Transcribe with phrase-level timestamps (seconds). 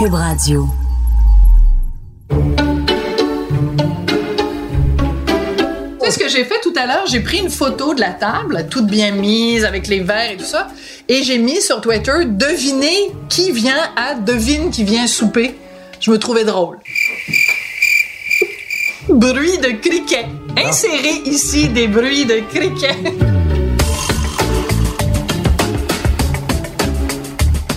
[0.00, 0.66] Cube Radio.
[2.30, 2.36] Tu
[6.00, 7.04] sais ce que j'ai fait tout à l'heure?
[7.06, 10.46] J'ai pris une photo de la table, toute bien mise, avec les verres et tout
[10.46, 10.68] ça,
[11.06, 15.54] et j'ai mis sur Twitter devinez qui vient à devine qui vient souper.
[16.00, 16.78] Je me trouvais drôle.
[19.10, 20.24] Bruit de criquet.
[20.56, 22.96] Insérez ici des bruits de criquet.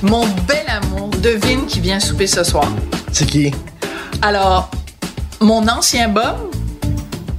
[0.04, 0.82] Mon bel amour,
[1.23, 2.70] devine qui vient souper ce soir.
[3.12, 3.52] C'est qui?
[4.21, 4.70] Alors,
[5.40, 6.35] mon ancien bum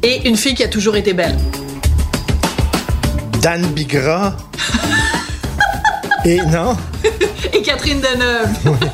[0.03, 1.37] et une fille qui a toujours été belle.
[3.43, 4.37] Dan Bigra?
[6.25, 6.77] Et non?
[7.53, 8.79] Et Catherine Deneuve.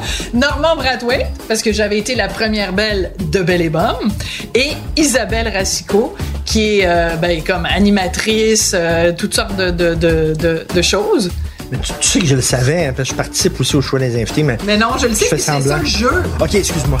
[0.34, 4.10] Normand Brathwaite, parce que j'avais été la première belle de Belle et Bomme,
[4.54, 6.14] et Isabelle Racicot,
[6.44, 11.30] qui est euh, ben, comme animatrice, euh, toutes sortes de, de- de- de- de choses.
[11.70, 13.80] Mais tu, tu sais que je le savais, hein, parce que je participe aussi au
[13.82, 14.58] choix des invités, mais.
[14.66, 16.22] Mais non, je le sais, c'est ça le jeu.
[16.40, 16.98] Ok, excuse-moi.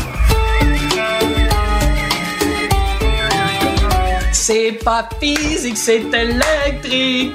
[4.32, 7.32] C'est pas physique, c'est électrique.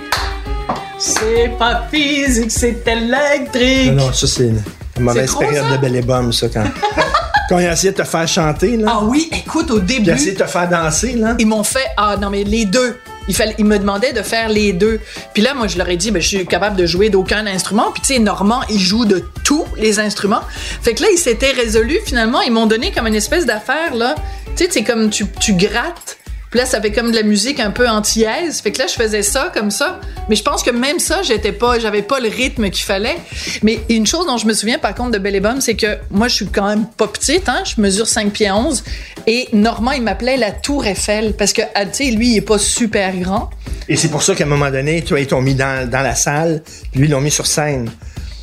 [0.97, 3.92] C'est pas physique, c'est électrique.
[3.94, 4.61] Non, non, ça, c'est une
[4.99, 5.75] mauvaise période ça?
[5.77, 6.64] de Belle et Bomme, ça, quand.
[7.49, 8.92] quand ils ont essayé de te faire chanter, là.
[8.95, 11.36] Ah oui, écoute, au Puis ils début, ont essayé de te faire danser, là.
[11.38, 12.97] ils m'ont fait ah non mais les deux.
[13.28, 15.00] Il fallait, ils me demandaient de faire les deux.
[15.34, 17.92] Puis là, moi, je leur ai dit, ben, je suis capable de jouer d'aucun instrument.
[17.92, 20.42] Puis tu sais, Normand, il joue de tous les instruments.
[20.82, 22.00] Fait que là, ils s'étaient résolus.
[22.06, 24.16] Finalement, ils m'ont donné comme une espèce d'affaire là.
[24.56, 26.17] Tu sais, c'est comme tu, tu grattes.
[26.50, 28.61] Puis là, ça fait comme de la musique un peu antillaise.
[28.61, 30.00] Fait que là, je faisais ça comme ça.
[30.30, 33.17] Mais je pense que même ça, j'étais pas, j'avais pas le rythme qu'il fallait.
[33.64, 35.98] Mais une chose dont je me souviens par contre de Belle et Bomme, c'est que
[36.11, 37.64] moi, je suis quand même pas petite, hein.
[37.66, 38.84] Je mesure 5 pieds 11.
[39.28, 41.34] Et Normand, il m'appelait la Tour Eiffel.
[41.34, 43.50] Parce que, ah, tu sais, lui, il est pas super grand.
[43.89, 46.16] Et c'est pour ça qu'à un moment donné, toi, ils t'ont mis dans, dans la
[46.16, 47.89] salle, puis lui, ils l'ont mis sur scène.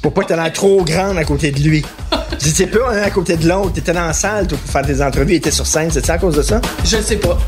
[0.00, 1.84] Pour pas que l'air trop grande à côté de lui.
[2.38, 3.74] C'est pas un à côté de l'autre.
[3.74, 5.90] T'étais dans la salle, toi, pour faire des entrevues, il était sur scène.
[5.92, 6.60] C'est ça à cause de ça?
[6.84, 7.38] Je sais pas.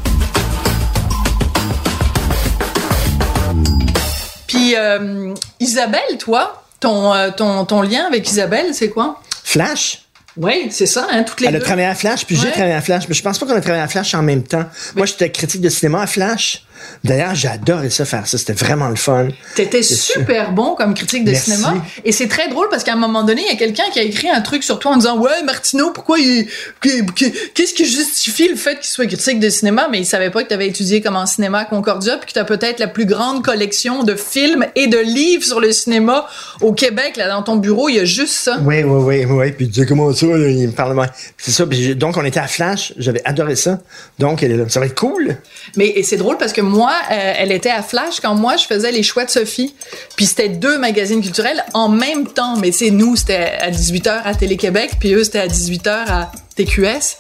[4.75, 9.21] Puis, euh, Isabelle, toi, ton, euh, ton, ton lien avec Isabelle, c'est quoi?
[9.45, 10.01] Flash?
[10.37, 11.65] Oui, c'est ça, hein, toutes les Elle a deux.
[11.65, 13.85] travaillé à Flash, puis j'ai travaillé à Flash, mais je pense pas qu'on a travaillé
[13.85, 14.65] à Flash en même temps.
[14.97, 16.65] Moi, j'étais critique de cinéma à Flash.
[17.03, 18.39] D'ailleurs, adoré ça, faire ça.
[18.39, 19.29] C'était vraiment le fun.
[19.55, 21.51] T'étais super bon comme critique de Merci.
[21.53, 21.75] cinéma.
[22.05, 24.03] Et c'est très drôle parce qu'à un moment donné, il y a quelqu'un qui a
[24.03, 26.47] écrit un truc sur toi en disant Ouais, Martineau, pourquoi il.
[26.81, 29.89] que- que- Qu'est-ce qui justifie le fait qu'il soit critique de cinéma?
[29.91, 32.33] Mais il savait pas que tu avais étudié comme en cinéma à Concordia puis que
[32.33, 36.27] tu as peut-être la plus grande collection de films et de livres sur le cinéma
[36.61, 37.17] au Québec.
[37.17, 38.59] Là, dans ton bureau, il y a juste ça.
[38.65, 39.53] Oui, oui, oui, oui.
[39.53, 40.49] Puis disait comment ça, là?
[40.49, 41.07] il me ouais.
[41.37, 41.67] C'est ça.
[41.67, 42.93] Puis donc, on était à Flash.
[42.99, 43.81] J'avais adoré ça.
[44.19, 44.45] Donc.
[44.69, 45.37] Ça va être cool.
[45.77, 48.91] Mais c'est drôle parce que moi, euh, elle était à Flash quand moi je faisais
[48.93, 49.75] les choix de Sophie.
[50.17, 52.57] Puis c'était deux magazines culturels en même temps.
[52.57, 57.17] Mais c'est nous, c'était à 18h à Télé-Québec, puis eux, c'était à 18h à TQS.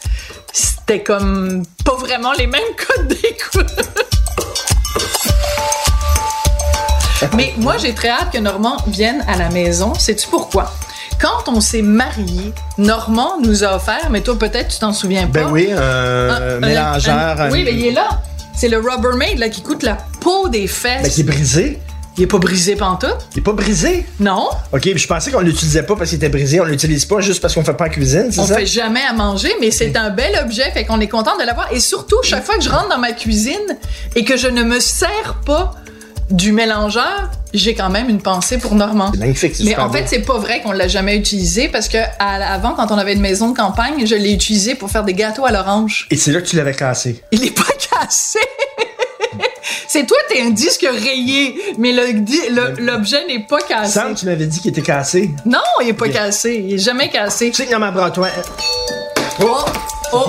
[0.53, 2.60] C'était comme pas vraiment les mêmes
[2.97, 3.66] codes d'écoute.
[7.37, 9.94] Mais moi, j'ai très hâte que Normand vienne à la maison.
[9.94, 10.70] Sais-tu pourquoi?
[11.20, 15.44] Quand on s'est mariés, Normand nous a offert, mais toi peut-être tu t'en souviens pas.
[15.44, 15.78] Ben oui, un
[16.28, 17.41] un- mélangeur.
[17.41, 18.09] un- oui, mais il est là.
[18.56, 21.03] C'est le Rubbermaid là, qui coûte la peau des fesses.
[21.03, 21.78] Ben, qui est brisé.
[22.16, 23.26] Il est pas brisé pantoute.
[23.34, 24.06] Il est pas brisé?
[24.20, 26.60] Non, OK, je pensais qu'on l'utilisait pas parce qu'il était brisé.
[26.60, 28.54] On l'utilise pas juste parce qu'on fait pas la cuisine, c'est on ça?
[28.54, 31.72] fait jamais à manger, mais c'est un bel objet, fait qu'on est content de l'avoir.
[31.72, 33.76] Et surtout, chaque fois que je rentre dans ma cuisine
[34.14, 35.75] et que je ne me sers pas
[36.31, 39.11] du mélangeur, j'ai quand même une pensée pour Normand.
[39.12, 41.88] C'est magnifique, c'est Mais super en fait, c'est pas vrai qu'on l'a jamais utilisé parce
[41.88, 45.05] que à- avant, quand on avait une maison de campagne, je l'ai utilisé pour faire
[45.05, 46.06] des gâteaux à l'orange.
[46.11, 47.23] Et c'est là que tu l'avais cassé.
[47.31, 47.73] Il est pas
[48.03, 48.38] cassé.
[49.87, 53.93] C'est toi, t'es un disque rayé, mais le di- le- l'objet n'est pas cassé.
[53.93, 55.31] Sam, tu m'avais dit qu'il était cassé.
[55.47, 56.65] Non, il est pas cassé.
[56.67, 57.50] Il est jamais cassé.
[57.50, 58.29] Tu sais que dans ma bras-toi.
[59.41, 59.59] Oh,
[60.12, 60.25] oh,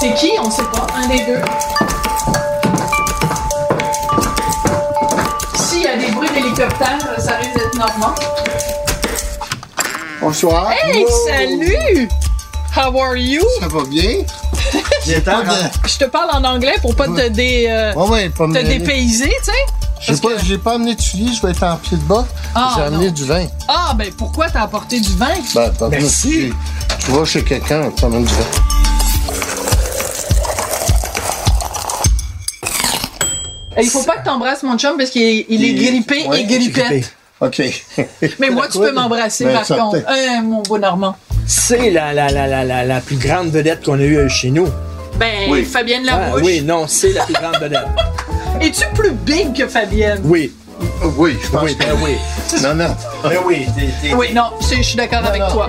[0.00, 0.30] c'est qui?
[0.40, 0.86] On sait pas.
[0.96, 1.40] Un des deux.
[6.58, 8.14] Bruits d'hélicoptère, ça risque d'être Normand.
[10.20, 10.72] Bonsoir.
[10.72, 12.08] Hey, salut!
[12.76, 13.42] How are you?
[13.60, 14.22] Ça va bien?
[15.24, 18.46] Pas de- Je te parle en anglais pour pas te, dé, euh, Ouais, ouais, pas
[18.46, 19.52] te dépayser, tu sais.
[20.00, 22.26] J'ai pas, que- j'ai pas amené de souliers, je vais être en pied de bas.
[22.54, 23.12] Ah, j'ai amené non.
[23.12, 23.46] du vin.
[23.68, 25.32] Ah, ben pourquoi t'as apporté du vin?
[25.54, 26.28] Ben, Merci.
[26.28, 26.54] Tu,
[27.06, 28.77] tu vas chez quelqu'un, tu amènes du vin.
[33.78, 36.44] Et il faut pas que t'embrasses mon chum parce qu'il est, il grippé ouais, et
[36.44, 36.80] Grippé.
[36.82, 37.12] grippette.
[37.40, 37.62] OK.
[38.40, 39.82] Mais moi, tu peux m'embrasser Ben, par certain.
[39.84, 39.98] contre.
[40.08, 41.16] Hein, mon beau Normand.
[41.46, 44.50] C'est la, la, la, la, la, la plus grande vedette qu'on a eue euh, chez
[44.50, 44.68] nous.
[45.16, 45.64] Ben, Oui.
[45.64, 46.42] Fabienne Ah, Larouche.
[46.44, 47.86] oui, non, c'est la plus grande vedette.
[48.60, 50.20] Es-tu plus big que Fabienne?
[50.24, 50.52] Oui,
[51.16, 52.16] Oui, je pense oui, que ben oui.
[52.62, 52.96] Non, non.
[53.22, 53.66] Ben oui,
[54.16, 55.50] Oui, non, je suis d'accord avec non.
[55.52, 55.68] toi.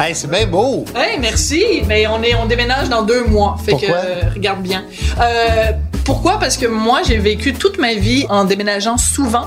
[0.00, 0.84] Hey, c'est bien beau.
[0.94, 1.64] Hey, merci.
[1.86, 3.56] Mais on est, on déménage dans deux mois.
[3.64, 3.88] Fait Pourquoi?
[3.88, 4.84] que, euh, regarde bien.
[5.20, 5.72] Euh,
[6.04, 6.38] pourquoi?
[6.38, 9.46] Parce que moi, j'ai vécu toute ma vie en déménageant souvent.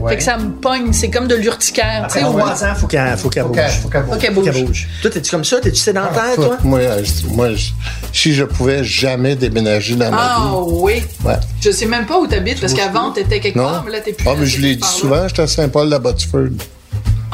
[0.00, 0.10] Ouais.
[0.12, 0.92] Fait que ça me pogne.
[0.92, 2.00] C'est comme de l'urticaire.
[2.00, 3.70] tu Après sais, au- trois ans, faut qu'elle faut Faut bouge.
[3.82, 4.88] faut qu'elle bouge.
[5.00, 5.60] Toi, t'es-tu comme ça?
[5.60, 6.58] T'es-tu sédentaire, Ah, toi?
[6.62, 7.70] Moi, euh, je- moi je-
[8.12, 10.56] si je pouvais jamais déménager dans ma Ah vie.
[10.72, 11.02] oui.
[11.24, 11.34] Ouais.
[11.62, 14.26] Je sais même pas où t'habites parce qu'avant t'étais quelque part, mais là t'es plus.
[14.28, 16.48] Ah, là, mais je l'ai dit souvent, j'étais à Saint-Paul-la-Botsford,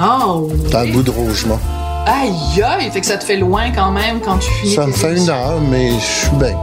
[0.03, 0.19] Ah
[0.73, 0.93] dans le oui.
[0.93, 1.59] bout de Rougemont.
[2.07, 4.75] Aïe aïe, fait que ça te fait loin quand même quand tu finis.
[4.75, 6.57] Ça me fait une heure, mais je suis bien.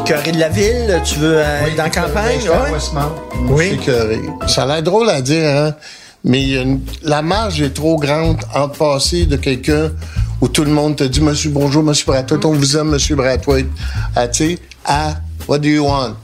[0.00, 2.40] Écœuré de la ville, tu veux euh, être dans la campagne?
[2.48, 2.78] Ouais?
[3.48, 3.80] Oui.
[3.86, 4.48] Oui.
[4.48, 5.74] Ça a l'air drôle à dire, hein?
[6.24, 9.90] Mais une- la marge est trop grande en passer de quelqu'un
[10.40, 13.66] où tout le monde te dit Monsieur, bonjour, Monsieur Brathwaite, on vous aime, Monsieur Brathwaite,
[14.14, 15.14] à, tu sais, à
[15.48, 16.14] What do you want?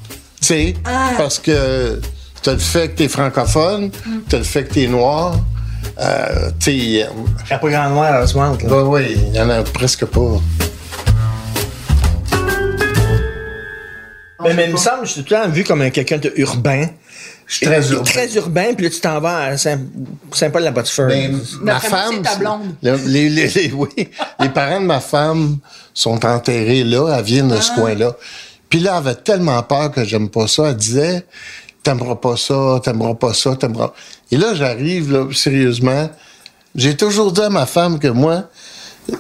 [0.41, 0.75] Tu sais,
[1.17, 2.01] parce que
[2.43, 3.91] t'as le fait que t'es francophone,
[4.29, 5.37] t'as le fait que t'es noir,
[6.01, 7.03] euh, tu sais, Il n'y
[7.53, 8.69] a pas grand noir à ce moment, là.
[8.69, 10.41] bah oui, il y en a presque pas.
[14.43, 16.33] Mais, mais il me semble, je suis tout le temps vu comme un- quelqu'un de
[16.37, 16.87] urbain.
[17.47, 18.05] Je suis très urbain.
[18.05, 19.81] Très urbain, puis là, tu t'en vas à Saint-
[20.33, 21.07] Saint-Paul-la-Botsford.
[21.09, 22.13] Ben, ma femme.
[22.17, 22.75] c'est ta blonde.
[22.83, 23.89] le- les, les- les- oui,
[24.41, 25.59] les parents de ma femme
[25.95, 27.81] sont enterrés là, à Vienne, de ce Ah.
[27.81, 28.17] coin-là.
[28.69, 30.69] Puis là, elle avait tellement peur que j'aime pas ça.
[30.69, 31.25] Elle disait,
[31.87, 33.93] t'aimeras pas ça, t'aimeras pas ça, t'aimeras.
[34.33, 36.11] Et là, j'arrive, là, sérieusement.
[36.75, 38.51] J'ai toujours dit à ma femme que moi,
[39.09, 39.17] tu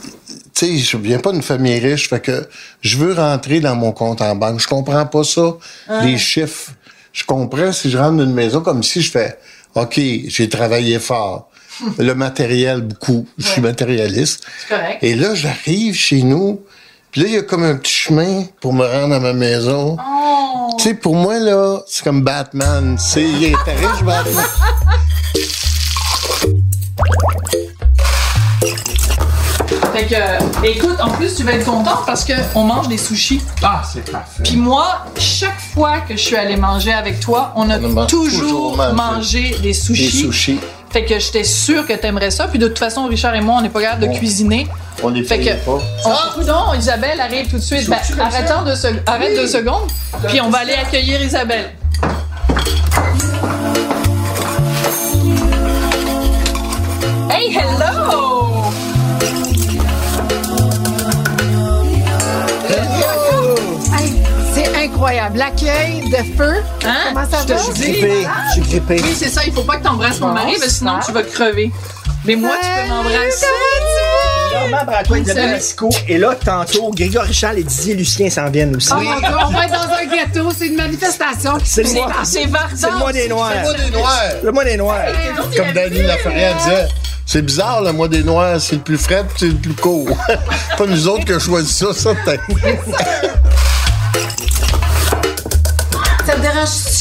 [0.52, 2.48] sais, je viens pas d'une famille riche, fait que
[2.80, 4.60] je veux rentrer dans mon compte en banque.
[4.60, 5.56] Je comprends pas ça,
[6.02, 6.72] les chiffres.
[7.12, 9.38] Je comprends si je rentre dans une maison comme si je fais,
[9.74, 11.48] OK, j'ai travaillé fort.
[11.98, 13.26] Le matériel, beaucoup.
[13.38, 14.44] Je suis matérialiste.
[14.60, 14.98] C'est correct.
[15.02, 16.62] Et là, j'arrive chez nous,
[17.12, 19.96] puis là, il y a comme un petit chemin pour me rendre à ma maison.
[20.00, 20.55] Oh.
[20.78, 22.96] Tu sais, pour moi, là, c'est comme Batman.
[22.98, 24.44] C'est, il est riche, Batman.
[29.92, 33.40] Fait que, écoute, en plus, tu vas être content parce que on mange des sushis.
[33.62, 34.42] Ah, c'est parfait.
[34.42, 38.40] Puis moi, chaque fois que je suis allée manger avec toi, on a On toujours,
[38.40, 40.10] toujours mangé mangé des sushis.
[40.10, 40.60] sushis,
[40.90, 42.48] Fait que j'étais sûre que t'aimerais ça.
[42.48, 44.16] Puis de toute façon, Richard et moi, on n'est pas capable de Bon.
[44.16, 44.66] cuisiner.
[45.02, 45.78] on les Fait que- pas.
[46.38, 46.42] On...
[46.44, 47.88] Non, Isabelle arrive tout de suite.
[47.88, 48.64] Ben, arrêtons
[49.06, 49.90] Arrête deux secondes.
[50.28, 51.70] Puis on va aller accueillir Isabelle.
[57.30, 58.35] Hey, hello!
[65.00, 65.38] Incroyable.
[65.38, 66.54] L'accueil de feu.
[66.84, 66.94] Hein?
[67.12, 67.58] Comment ça Je te va?
[67.58, 68.96] je suis grippé.
[69.02, 69.42] Oui, c'est ça.
[69.46, 71.70] Il faut pas que t'embrasses mon Bon, mari, parce que sinon tu vas crever.
[72.24, 73.46] Mais moi, tu peux m'embrasser.
[74.52, 75.54] Normand Bratois, Isabelle Salut.
[75.54, 75.88] Masco.
[76.08, 78.90] Et là, tantôt, Grégory Richard et Didier Lucien s'en viennent aussi.
[78.92, 80.50] Oh mon Dieu, on va être dans un ghetto.
[80.56, 81.52] C'est une manifestation.
[81.62, 82.68] C'est le mois, C'est Vardan.
[82.76, 83.52] c'est le mois des Noirs.
[83.52, 84.22] Le mois des Noirs.
[84.42, 85.04] Le mois des Noirs.
[85.56, 86.88] Comme Dany Laferrière disait,
[87.26, 90.08] c'est bizarre, le mois des Noirs, c'est le plus frais puis c'est le plus court.
[90.78, 92.36] pas nous autres qui avons choisi ça, ça, t'as-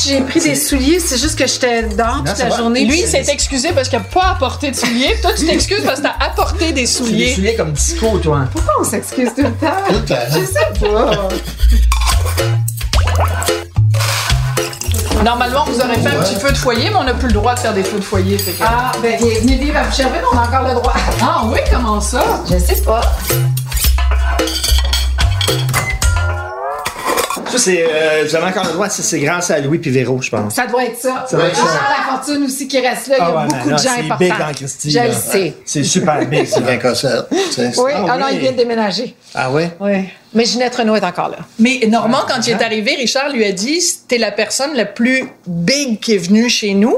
[0.06, 1.00] j'ai pris des souliers.
[1.00, 2.58] C'est juste que j'étais dehors toute la va.
[2.58, 2.86] journée.
[2.86, 5.16] Lui, il s'est excusé parce qu'il n'a pas apporté de souliers.
[5.22, 7.34] Toi, tu t'excuses parce que t'as apporté des Tu les souliers.
[7.36, 8.46] souliers comme disco, toi.
[8.52, 9.68] Pourquoi on s'excuse tout le temps?
[9.88, 10.16] Tout le temps.
[10.32, 11.30] Je sais pas.
[15.24, 17.56] Normalement, vous aurez fait un petit feu de foyer, mais on n'a plus le droit
[17.56, 18.38] de faire des feux de foyer.
[18.38, 20.94] fait que- Ah, ben, vivre à Boucherville, on a encore le droit.
[21.22, 22.44] Ah oui, comment ça?
[22.52, 23.02] Je sais pas.
[27.58, 27.86] C'est.
[27.88, 30.54] Euh, vous avez encore le droit, c'est grâce à Louis Pivero, je pense.
[30.54, 31.26] Ça doit être ça.
[31.30, 31.62] Ça doit être ça.
[31.64, 33.16] Richard Lafortune aussi qui reste là.
[33.18, 34.18] Il y a Ah ouais, beaucoup non, de gens c'est importants.
[34.20, 35.08] big en Christie, Je là.
[35.08, 35.54] le sais.
[35.66, 36.60] C'est super big, ça.
[36.68, 37.26] Un concert.
[37.52, 38.32] C'est- Oui, Ah ah non, oui.
[38.34, 39.16] il vient de déménager.
[39.34, 39.72] Ah ouais?
[39.80, 39.94] Oui.
[40.34, 41.38] Mais Ginette Renault est encore là.
[41.60, 45.30] Mais Normand, quand il est arrivé, Richard lui a dit T'es la personne la plus
[45.48, 46.98] big qui est venue chez nous.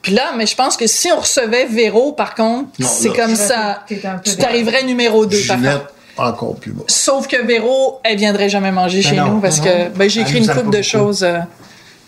[0.00, 3.82] Puis là, mais je pense que si on recevait Véro, par contre, c'est comme ça.
[3.88, 5.92] Tu t'arriverais numéro 2, par contre.
[6.18, 6.84] Encore plus bas.
[6.88, 10.20] Sauf que Véro, elle viendrait jamais manger chez non, nous parce non, que ben, j'ai
[10.22, 10.82] écrit une couple de beaucoup.
[10.82, 11.22] choses.
[11.24, 11.38] euh,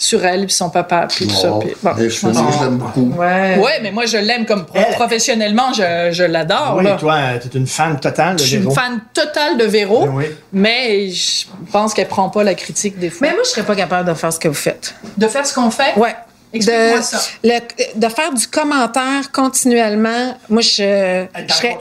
[0.03, 1.53] sur elle puis son papa puis tout ça.
[1.61, 3.13] Puis bon, je je pense- moi, je l'aime beaucoup.
[3.19, 3.59] Ouais.
[3.59, 6.77] Ouais, mais moi je l'aime comme pro- Elle- professionnellement, je, je l'adore.
[6.79, 6.93] Oui, là.
[6.99, 8.75] toi, t'es une fan totale de Je suis une Véro.
[8.75, 10.25] fan totale de Véro, Oui.
[10.55, 13.27] mais je pense qu'elle prend pas la critique des fois.
[13.29, 14.95] Mais moi, je serais pas capable de faire ce que vous faites.
[15.19, 15.95] de faire ce qu'on fait?
[15.99, 16.15] Ouais.
[16.53, 17.21] De, ça.
[17.45, 17.61] le-
[17.95, 21.79] de faire du commentaire continuellement, moi, je, je serais,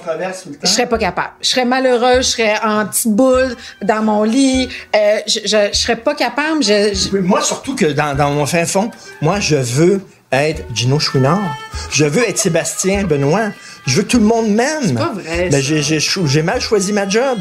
[0.64, 1.32] je serais pas capable.
[1.42, 4.70] Je serais malheureuse, je serais en petite boule dans mon lit.
[4.96, 6.62] Euh, je, je, je serais pas capable.
[6.64, 11.00] Je, je- Moi, surtout que dans, dans mon fin fond, moi, je veux être Gino
[11.00, 11.58] Chouinard.
[11.92, 13.50] Je veux être Sébastien Benoît.
[13.90, 14.84] Je veux que tout le monde m'aime.
[14.84, 15.98] C'est pas vrai, Mais ça.
[16.26, 17.40] j'ai, mal choisi ma job.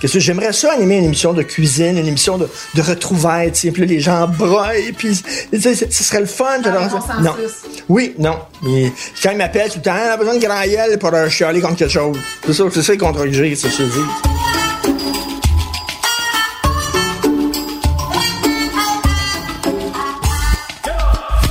[0.00, 3.70] Qu'est-ce que j'aimerais ça animer une émission de cuisine, une émission de, de retrouvailles, puis
[3.76, 6.62] là, les gens broient, puis ce serait le fun.
[6.62, 7.22] consensus.
[7.22, 7.34] Non.
[7.90, 8.38] Oui, non.
[8.62, 8.90] Mais
[9.22, 11.76] quand ils m'appellent tout le temps, on a besoin de grand pour euh, chialer contre
[11.76, 12.16] quelque chose.
[12.46, 14.39] C'est ça, c'est ça contre le G, ça, je te dis.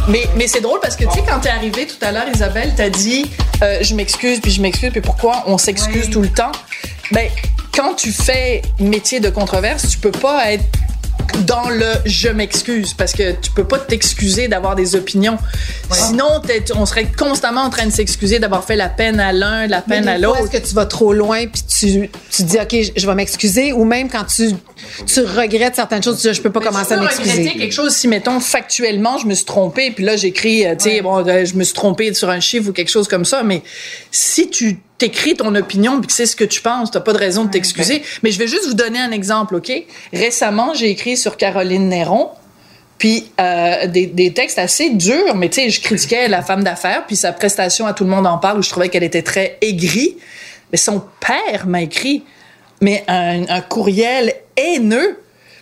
[0.09, 2.73] Mais, mais c'est drôle parce que, tu sais, quand t'es arrivée tout à l'heure, Isabelle,
[2.75, 3.29] t'as dit
[3.61, 6.51] euh, je m'excuse, puis je m'excuse, puis pourquoi on s'excuse tout le temps?
[7.11, 7.29] Ben,
[7.75, 10.63] quand tu fais métier de controverse, tu peux pas être
[11.45, 15.37] dans le je m'excuse parce que tu peux pas t'excuser d'avoir des opinions.
[15.91, 16.41] Sinon,
[16.75, 20.05] on serait constamment en train de s'excuser d'avoir fait la peine à l'un, la peine
[20.05, 20.39] Mais à l'autre.
[20.39, 23.83] Est-ce que tu vas trop loin puis tu, tu dis, OK, je, vais m'excuser ou
[23.83, 24.51] même quand tu,
[25.05, 27.59] tu regrettes certaines choses, tu dis, je peux pas commencer à Tu peux regretter m'excuser.
[27.59, 31.01] quelque chose si, mettons, factuellement, je me suis trompée, puis là, j'écris, euh, tu sais,
[31.01, 33.63] bon, euh, je me suis trompée sur un chiffre ou quelque chose comme ça, mais
[34.11, 37.17] si tu t'écris ton opinion puis que c'est ce que tu penses, t'as pas de
[37.17, 38.03] raison de t'excuser.
[38.21, 39.71] Mais je vais juste vous donner un exemple, OK?
[40.13, 42.29] Récemment, j'ai écrit sur Caroline Néron,
[42.99, 47.05] puis euh, des, des textes assez durs, mais tu sais, je critiquais la femme d'affaires,
[47.07, 49.57] puis sa prestation à Tout le monde en parle, où je trouvais qu'elle était très
[49.61, 50.17] aigrie.
[50.71, 52.23] Mais son père m'a écrit,
[52.81, 55.17] mais un, un courriel haineux.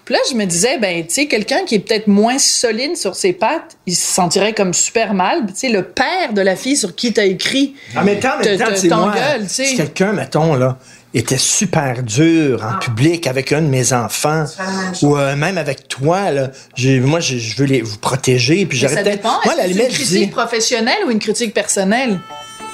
[0.08, 3.14] Puis là, je me disais, ben, tu sais, quelqu'un qui est peut-être moins solide sur
[3.14, 5.46] ses pattes, il se sentirait comme super mal.
[5.48, 7.76] Tu sais, le père de la fille sur qui t'as écrit.
[7.94, 8.56] En même temps, sais,
[8.88, 9.66] moi, t'engueule, tu sais.
[9.66, 10.78] si quelqu'un, mettons, là,
[11.14, 14.46] était super dur en public avec un de mes enfants,
[15.02, 18.96] ou euh, même avec toi, là, j'ai- moi, je veux les, vous protéger, puis j'aurais
[18.96, 19.18] ça peut-être...
[19.18, 19.40] dépend.
[19.44, 20.28] Moi, à la que c'est limite, une critique dis...
[20.28, 22.18] professionnelle ou une critique personnelle?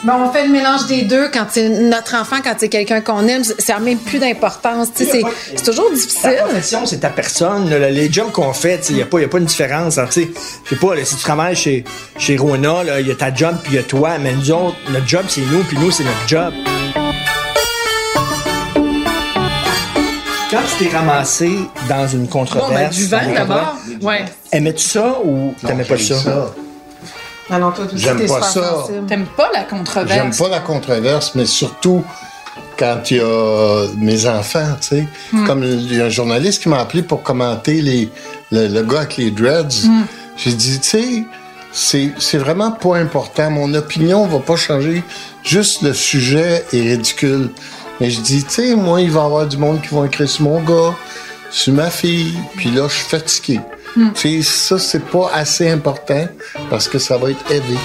[0.06, 3.26] Ben, on fait le mélange des deux quand c'est notre enfant, quand c'est quelqu'un qu'on
[3.26, 4.90] aime, ça n'a même plus d'importance.
[4.96, 5.06] C'est
[5.56, 6.36] c'est toujours difficile.
[6.44, 7.70] profession, c'est ta personne.
[7.70, 9.98] là, les jobs qu'on fait, il n'y a, pas- y a pas une différence.
[9.98, 10.30] Alors, tu sais,
[10.66, 11.86] Je sais pas, là, si tu travailles chez,
[12.18, 14.18] chez Rona, il y a ta job, puis il y a toi.
[14.20, 16.54] Mais nous autres, notre job, c'est nous, puis nous, c'est notre job.
[20.52, 21.50] Quand tu t'es ramassé
[21.88, 22.72] dans une Bon, controverse...
[22.74, 23.76] ben, du vin d'abord.
[24.02, 24.26] Ouais.
[24.52, 26.54] Aimais-tu ça ou t'aimais pas ça?
[27.50, 28.88] Ah non, toi, J'aime t'es pas super ça.
[29.08, 30.14] T'aimes pas la controverse?
[30.14, 32.04] J'aime pas la controverse, mais surtout
[32.78, 35.08] quand il y a mes enfants, tu sais.
[35.32, 35.46] Hmm.
[35.46, 38.10] Comme il y a un journaliste qui m'a appelé pour commenter les,
[38.52, 39.86] le, le gars avec les dreads.
[39.86, 40.04] Hmm.
[40.38, 41.24] J'ai dit, tu sais,
[41.72, 43.52] c'est, c'est vraiment pas important.
[43.52, 45.04] Mon opinion va pas changer.
[45.44, 47.50] Juste le sujet est ridicule.
[48.00, 50.28] Mais je dis, tu sais, moi, il va y avoir du monde qui va écrire
[50.30, 50.96] sur mon gars,
[51.52, 52.34] sur ma fille.
[52.56, 53.60] Puis là, je suis fatigué.
[54.16, 56.28] Tu sais, ça, c'est pas assez important
[56.70, 57.78] parce que ça va être élevé.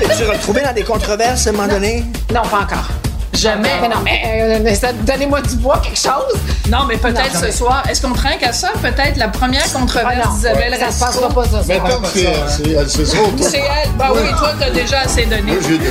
[0.00, 2.04] T'es-tu retrouvé dans des controverses à un moment donné?
[2.34, 2.88] Non, pas encore.
[3.32, 3.70] Jamais.
[3.80, 4.20] Mais non, mais
[4.64, 6.38] euh, donnez-moi du bois, quelque chose.
[6.70, 7.82] Non, mais peut-être ce soir.
[7.88, 8.70] Est-ce qu'on trinque à ça?
[8.82, 11.04] Peut-être la première Ah controverse non, d'Isabelle ça se Rasco.
[11.06, 11.62] passera pas ça.
[11.62, 11.72] ça.
[11.72, 13.16] Mettons que c'est, c'est, c'est ça.
[13.40, 13.90] C'est elle.
[13.96, 15.42] Bah oui, toi, t'as déjà assez donné.
[15.52, 15.90] Moi, j'ai donné.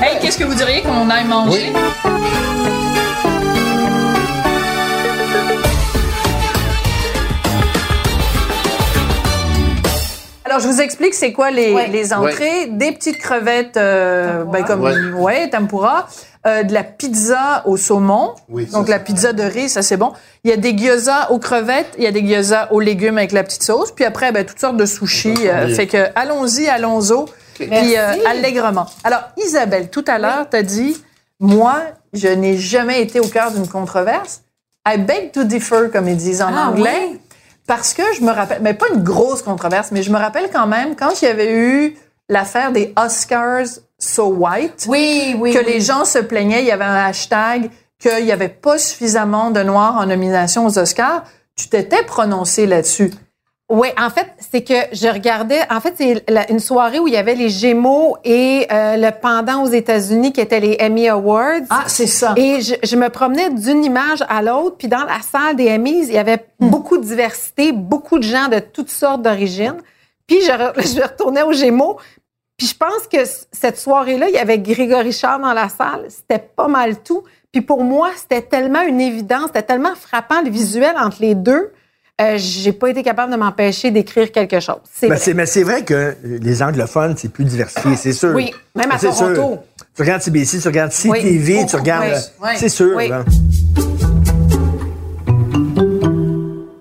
[0.00, 1.72] Hey, qu'est-ce que vous diriez qu'on aille manger?
[10.50, 11.86] Alors, je vous explique c'est quoi les, Ouais.
[11.86, 12.66] les entrées.
[12.66, 14.94] Des petites crevettes, euh, ben, comme, Ouais.
[15.16, 16.08] ouais, tempura.
[16.46, 18.34] Euh, de la pizza au saumon.
[18.48, 20.12] Oui, ça, Donc, la pizza de riz, ça, c'est bon.
[20.42, 21.94] Il y a des gyoza aux crevettes.
[21.98, 23.92] Il y a des gyoza aux légumes avec la petite sauce.
[23.92, 25.34] Puis après, ben, toutes sortes de sushis.
[25.46, 27.26] euh, fait que, allons-y, allons-y.
[27.54, 28.86] Puis, euh, allègrement.
[29.04, 31.00] Alors, Isabelle, tout à l'heure, t'as dit,
[31.38, 31.76] moi,
[32.14, 34.40] je n'ai jamais été au cœur d'une controverse.
[34.88, 37.08] I beg to differ, comme ils disent en Ah, anglais.
[37.12, 37.20] oui?
[37.70, 40.66] Parce que je me rappelle, mais pas une grosse controverse, mais je me rappelle quand
[40.66, 41.96] même quand il y avait eu
[42.28, 45.52] l'affaire des Oscars So White, Oui, oui.
[45.54, 45.64] que oui.
[45.64, 49.62] les gens se plaignaient, il y avait un hashtag qu'il n'y avait pas suffisamment de
[49.62, 51.22] Noirs en nomination aux Oscars.
[51.54, 53.12] Tu t'étais prononcé là-dessus.
[53.70, 55.60] Oui, en fait, c'est que je regardais.
[55.70, 59.62] En fait, c'est une soirée où il y avait les Gémeaux et euh, le pendant
[59.62, 61.60] aux États-Unis qui étaient les Emmy Awards.
[61.70, 62.34] Ah, c'est ça.
[62.36, 66.06] Et je, je me promenais d'une image à l'autre, puis dans la salle des Emmys,
[66.08, 69.78] il y avait beaucoup de diversité, beaucoup de gens de toutes sortes d'origines.
[70.26, 71.96] Puis je, re- je retournais aux Gémeaux,
[72.56, 73.18] Puis je pense que
[73.52, 76.06] cette soirée-là, il y avait Grégory Richard dans la salle.
[76.08, 77.22] C'était pas mal tout.
[77.52, 81.70] Puis pour moi, c'était tellement une évidence, c'était tellement frappant le visuel entre les deux.
[82.20, 84.76] Euh, j'ai pas été capable de m'empêcher d'écrire quelque chose.
[84.92, 85.24] C'est Ben, vrai.
[85.24, 88.34] c'est, mais c'est vrai que les anglophones, c'est plus diversifié, c'est sûr.
[88.34, 89.34] Oui, même à C'est Toronto.
[89.34, 89.58] sûr.
[89.96, 92.04] Tu regardes CBC, tu regardes CTV, Oui, tu regardes.
[92.04, 92.50] oui, euh, oui.
[92.56, 92.98] C'est sûr.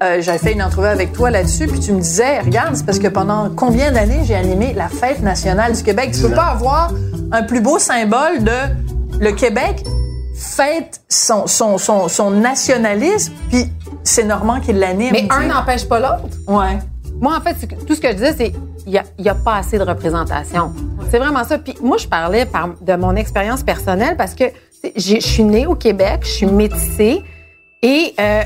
[0.01, 3.00] Euh, J'avais fait une entrevue avec toi là-dessus, puis tu me disais, regarde, c'est parce
[3.00, 6.12] que pendant combien d'années j'ai animé la fête nationale du Québec?
[6.13, 6.93] Tu peux pas avoir
[7.31, 9.84] un plus beau symbole de le Québec
[10.36, 13.69] fête son, son, son, son nationalisme, puis
[14.10, 15.12] c'est Normand qui l'anime.
[15.12, 16.36] Mais un n'empêche pas l'autre.
[16.48, 16.80] Ouais.
[17.22, 18.54] Moi, en fait, tout ce que je disais, c'est
[18.86, 20.74] il n'y a, il y a pas assez de représentation.
[21.12, 21.58] C'est vraiment ça.
[21.60, 24.46] Puis moi, je parlais par, de mon expérience personnelle parce que
[24.96, 27.22] je suis née au Québec, je suis métissée
[27.82, 28.42] et euh,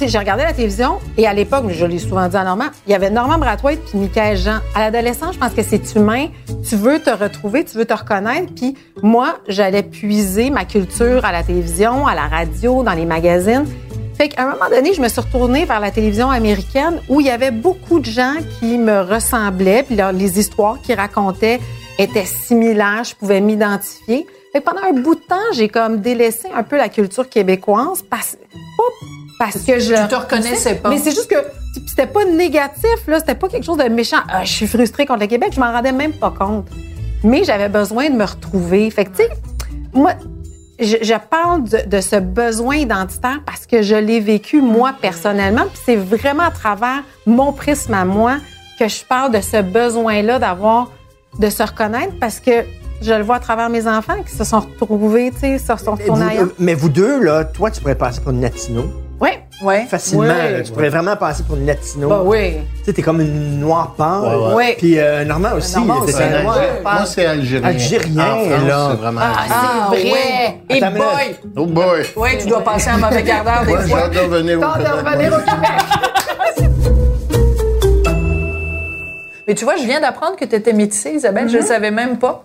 [0.00, 2.94] j'ai regardé la télévision et à l'époque, je l'ai souvent dit à Normand, il y
[2.94, 4.58] avait Normand Brathwaite puis Michael Jean.
[4.74, 6.26] À l'adolescence, je pense que c'est humain.
[6.68, 8.52] Tu veux te retrouver, tu veux te reconnaître.
[8.54, 13.66] Puis moi, j'allais puiser ma culture à la télévision, à la radio, dans les magazines.
[14.16, 17.26] Fait qu'à un moment donné, je me suis retournée vers la télévision américaine où il
[17.26, 21.60] y avait beaucoup de gens qui me ressemblaient, puis leur- les histoires qu'ils racontaient
[21.98, 24.26] étaient similaires, je pouvais m'identifier.
[24.52, 28.02] Fait que pendant un bout de temps, j'ai comme délaissé un peu la culture québécoise
[28.08, 28.36] parce,
[28.76, 29.06] pas
[29.38, 29.94] parce que je...
[29.94, 30.88] Tu te reconnaissais pas.
[30.88, 31.36] Mais c'est juste que
[31.86, 34.16] c'était pas négatif, là, c'était pas quelque chose de méchant.
[34.28, 36.66] Ah, je suis frustrée contre le Québec, je m'en rendais même pas compte.
[37.22, 38.90] Mais j'avais besoin de me retrouver.
[38.90, 39.30] Fait que, tu sais,
[39.92, 40.12] moi,
[40.78, 45.64] je, je parle de, de ce besoin identitaire parce que je l'ai vécu moi personnellement.
[45.72, 48.36] Puis c'est vraiment à travers mon prisme à moi
[48.78, 50.90] que je parle de ce besoin-là d'avoir,
[51.38, 52.64] de se reconnaître parce que
[53.02, 55.96] je le vois à travers mes enfants qui se sont retrouvés, tu sais, se sont
[55.96, 58.84] Mais retournés euh, mais vous deux, là, toi, tu pourrais passer pour une latino.
[59.20, 59.30] Oui.
[59.62, 59.86] Ouais.
[59.86, 60.24] Facilement.
[60.24, 60.52] Ouais.
[60.52, 60.62] là.
[60.62, 62.08] tu pourrais vraiment passer pour une latino.
[62.08, 62.56] Bah oui.
[62.78, 64.22] Tu sais, t'es comme une noire pâle.
[64.50, 64.74] Ouais, ouais.
[64.76, 65.74] Puis euh, Normand aussi.
[65.76, 66.58] Normand aussi, un noir.
[66.82, 67.66] Moi, c'est algérien.
[67.68, 68.88] Algérien, En France, là.
[68.90, 69.88] c'est vraiment Ah, algérien.
[69.90, 70.12] c'est vrai.
[70.12, 70.60] ouais.
[70.68, 71.36] Et Attends boy!
[71.56, 72.02] Oh boy!
[72.16, 74.00] Ouais, tu dois passer un mauvais quart d'heure des j'ai fois.
[74.02, 74.88] revenir au Québec.
[75.04, 76.66] revenir au Québec.
[79.48, 81.48] Mais tu vois, je viens d'apprendre que tu étais métissée, Isabelle.
[81.48, 82.42] Je ne le savais même pas.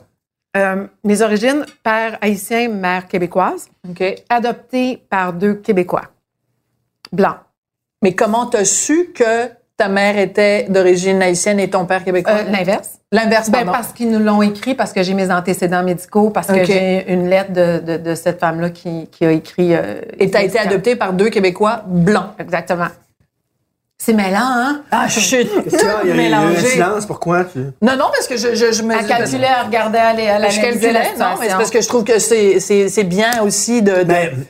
[0.56, 4.03] Euh, mes origines, père haïtien, mère québécoise, OK.
[4.30, 6.03] adoptée par deux Québécois
[7.12, 7.38] blancs.
[8.03, 12.34] Mais comment t'as su que ta mère était d'origine haïtienne et ton père québécois?
[12.34, 12.89] Euh, L'inverse.
[13.12, 13.71] L'inverse, Ben, pardon.
[13.74, 17.28] parce qu'ils nous l'ont écrit, parce que j'ai mes antécédents médicaux, parce que j'ai une
[17.30, 19.76] lettre de, de, de cette femme-là qui, qui a écrit.
[19.76, 22.28] euh, Et t'as été adoptée par deux Québécois blancs.
[22.39, 22.88] Exactement.
[23.97, 24.82] C'est mêlant, hein?
[24.89, 25.47] Ah, chut!
[25.63, 26.00] Qu'est-ce qu'il y a?
[26.04, 26.67] Il y a- un Mélangé.
[26.69, 27.06] silence.
[27.06, 27.43] Pourquoi?
[27.45, 27.60] Tu...
[27.84, 28.95] Non, non, parce que je, je, je me...
[28.95, 30.60] Elle calculait, elle regardait, elle, elle Je
[30.91, 33.97] la non, mais c'est parce que je trouve que c'est, c'est, c'est bien aussi de...
[33.97, 34.45] de- Ben,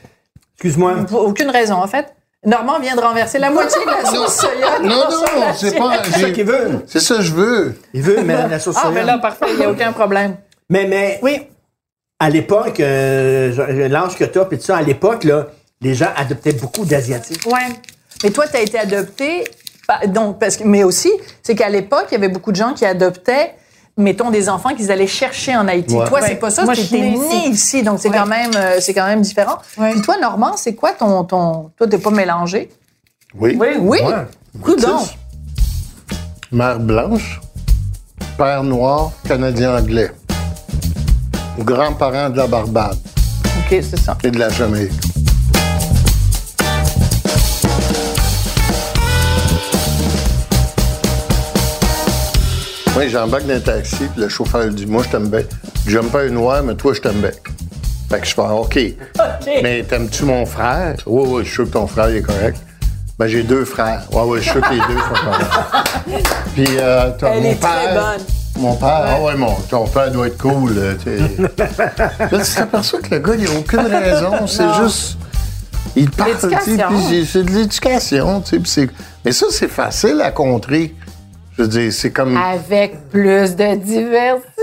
[0.54, 1.04] excuse-moi.
[1.06, 2.14] Pour aucune raison, en fait.
[2.44, 4.80] Normand vient de renverser la moitié de la sauce soya.
[4.82, 6.02] Non, non, c'est pas.
[6.04, 6.82] C'est ça qu'il veut.
[6.86, 7.74] C'est ça que je veux.
[7.94, 8.94] Il veut mettre la sauce Ah, soya.
[8.94, 10.36] mais là, parfait, il n'y a aucun problème.
[10.68, 11.46] Mais, mais Oui.
[12.18, 15.48] à l'époque, euh, l'âge que t'as, puis tout ça, à l'époque, là,
[15.80, 17.46] les gens adoptaient beaucoup d'Asiatiques.
[17.46, 17.68] Ouais.
[18.24, 19.44] Mais toi, tu as été adopté,
[20.06, 21.12] donc, parce que, mais aussi,
[21.44, 23.54] c'est qu'à l'époque, il y avait beaucoup de gens qui adoptaient,
[23.96, 25.94] mettons, des enfants qu'ils allaient chercher en Haïti.
[25.94, 26.06] Ouais.
[26.06, 26.28] Toi, Ouais.
[26.28, 27.50] c'est pas ça, Moi, tu né ici.
[27.50, 28.16] ici, donc c'est Ouais.
[28.16, 29.58] quand même, euh, c'est quand même différent.
[29.78, 29.92] Ouais.
[29.92, 32.70] Puis toi, Normand, c'est quoi ton, ton, toi, t'es pas mélangé?
[33.34, 33.56] Oui.
[33.60, 33.68] Oui.
[33.80, 34.00] Ouais.
[34.62, 34.98] Coudon.
[36.50, 37.40] Mère blanche,
[38.36, 40.10] père noir, canadien-anglais.
[41.58, 42.96] Grands-parents de la Barbade
[43.60, 44.16] OK, c'est ça.
[44.24, 44.92] et de la Jamaïque.
[53.08, 55.42] J'embarque dans un taxi, puis le chauffeur dit Moi, je t'aime bien.
[55.86, 57.30] J'aime pas un noir, mais toi, je t'aime bien.
[58.10, 58.78] Fait que je fais OK.
[59.62, 60.94] Mais t'aimes-tu mon frère?
[61.06, 62.58] Oui, oui, je suis sûr que ton frère est correct.
[63.18, 64.02] Ben, j'ai deux frères.
[64.12, 66.26] Oui, oui, je suis sûr que les deux sont corrects.
[66.54, 67.94] Puis, euh, Elle mon est très père.
[67.94, 68.26] bonne.
[68.62, 70.74] Mon père, ah ouais, mon, ton père doit être cool.
[70.74, 74.32] là, tu t'aperçois que le gars, il n'a aucune raison.
[74.46, 75.16] C'est juste.
[75.96, 78.42] Il parle, puis c'est- de l'éducation,
[79.24, 80.94] Mais ça, c'est facile à contrer.
[81.56, 82.36] Je veux dire, c'est comme.
[82.36, 84.62] Avec plus de diversité.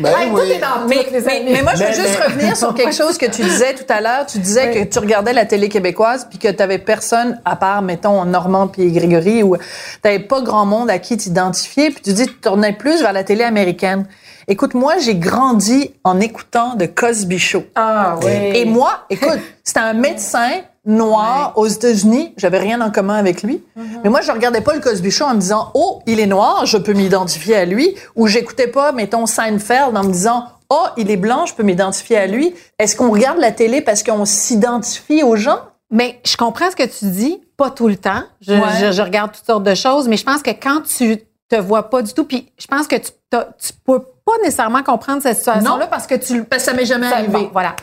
[0.00, 0.30] Ben oui.
[0.30, 3.16] tout est dans Mais, les mais, moi, je veux juste mais- revenir sur quelque chose
[3.18, 4.26] que tu disais tout à l'heure.
[4.26, 7.82] Tu disais que tu regardais la télé québécoise puis que tu avais personne, à part,
[7.82, 9.62] mettons, Normand puis Grégory, ou tu
[10.04, 11.90] n'avais pas grand monde à qui t'identifier.
[11.90, 14.06] Puis tu dis que tu tournais plus vers la télé américaine.
[14.48, 17.64] Écoute, moi, j'ai grandi en écoutant de Cosby Show.
[17.74, 18.30] Ah oui.
[18.54, 20.50] Et moi, écoute, c'était un médecin
[20.86, 22.32] noir aux États-Unis.
[22.36, 23.62] J'avais rien en commun avec lui.
[24.02, 26.64] Mais moi, je regardais pas le Cosby Show en me disant, oh, il est noir,
[26.64, 27.94] je peux m'identifier à lui.
[28.14, 32.16] Ou j'écoutais pas, mettons, Seinfeld en me disant, oh, il est blanc, je peux m'identifier
[32.16, 32.54] à lui.
[32.78, 35.58] Est-ce qu'on regarde la télé parce qu'on s'identifie aux gens?
[35.90, 38.22] Mais je comprends ce que tu dis, pas tout le temps.
[38.40, 38.60] Je, Ouais.
[38.80, 41.18] je- je regarde toutes sortes de choses, mais je pense que quand tu
[41.48, 42.24] te voient pas du tout.
[42.24, 46.42] Puis je pense que tu, tu peux pas nécessairement comprendre cette situation-là parce que tu
[46.42, 47.32] Parce que ça m'est jamais ça- arrivé.
[47.32, 47.76] bon, voilà.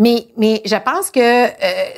[0.00, 1.48] Mais, mais je pense que euh,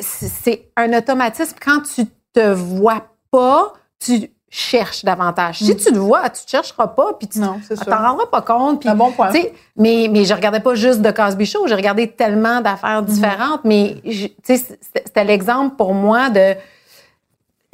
[0.00, 1.56] c'est un automatisme.
[1.64, 5.58] Quand tu te vois pas, tu cherches davantage.
[5.60, 7.56] Si tu te vois, tu te chercheras pas, puis tu sûr.
[7.86, 8.80] t'en rendras pas compte.
[8.80, 9.30] puis, Un bon point.
[9.76, 13.96] Mais, mais je regardais pas juste de Cosby Show, j'ai regardé tellement d'affaires différentes, mais
[14.42, 16.54] c'était l'exemple pour moi de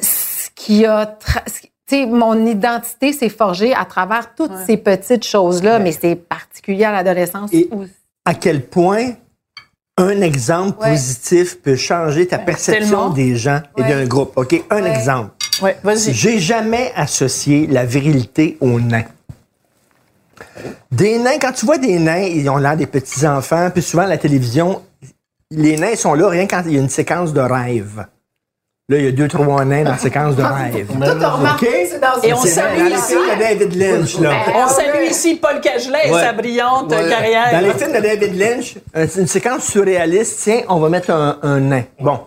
[0.01, 1.05] ce qui a...
[1.07, 5.79] tra- ce qui- tu sais, mon identité s'est forgée à travers toutes ces petites choses-là,
[5.79, 7.91] mais c'est particulier à l'adolescence Et- aussi.
[8.27, 9.15] À quel point
[9.99, 10.93] un exemple Ouais.
[10.93, 13.11] positif peut changer ta perception tellement.
[13.11, 13.89] des gens et Ouais.
[13.89, 14.33] d'un groupe.
[14.37, 14.63] OK?
[14.71, 15.31] Un exemple.
[15.61, 16.15] Ouais, vas-y.
[16.15, 19.05] J'ai jamais associé la virilité aux nains.
[20.91, 24.07] Des nains, quand tu vois des nains, ils ont l'air des petits-enfants, puis souvent à
[24.07, 24.83] la télévision,
[25.51, 28.07] les nains sont là rien quand il y a une séquence de rêve.
[28.91, 30.87] Là, il y a deux, trois nains dans la séquence de rêve.
[30.91, 31.69] OK?
[32.25, 34.33] Et on salue dans ici- David Lynch, là.
[34.55, 36.23] On salue ici Paul Cagelet et Ouais.
[36.23, 37.07] sa brillante Ouais.
[37.07, 37.51] carrière.
[37.53, 40.41] Dans les films de David Lynch, euh, une séquence surréaliste.
[40.43, 41.83] Tiens, on va mettre un, un nain.
[42.01, 42.19] Bon.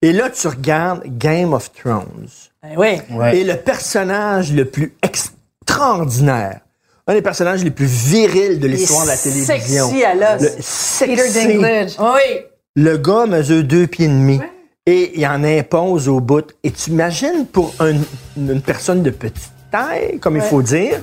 [0.00, 2.28] Et là, tu regardes Game of Thrones.
[2.62, 3.00] Ben oui.
[3.32, 6.60] Et le personnage le plus extraordinaire,
[7.08, 9.88] un des personnages les plus virils de l'histoire de la télévision.
[9.88, 11.00] Sexy à l'os.
[11.00, 11.96] Peter Dinklage.
[11.98, 12.40] Oui.
[12.76, 14.40] Le gars mesure deux pieds et demi.
[14.86, 16.46] Et il en impose au bout.
[16.64, 18.00] Et tu imagines pour un-
[18.36, 20.98] une personne de petite taille, comme il faut dire,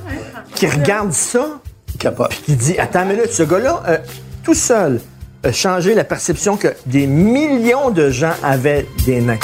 [0.56, 1.60] qui regarde ça,
[2.00, 2.34] Capote.
[2.44, 3.98] qui dit Attends une minute, ce gars-là, euh,
[4.44, 5.00] tout seul,
[5.44, 9.38] a changé la perception que des millions de gens avaient des nains.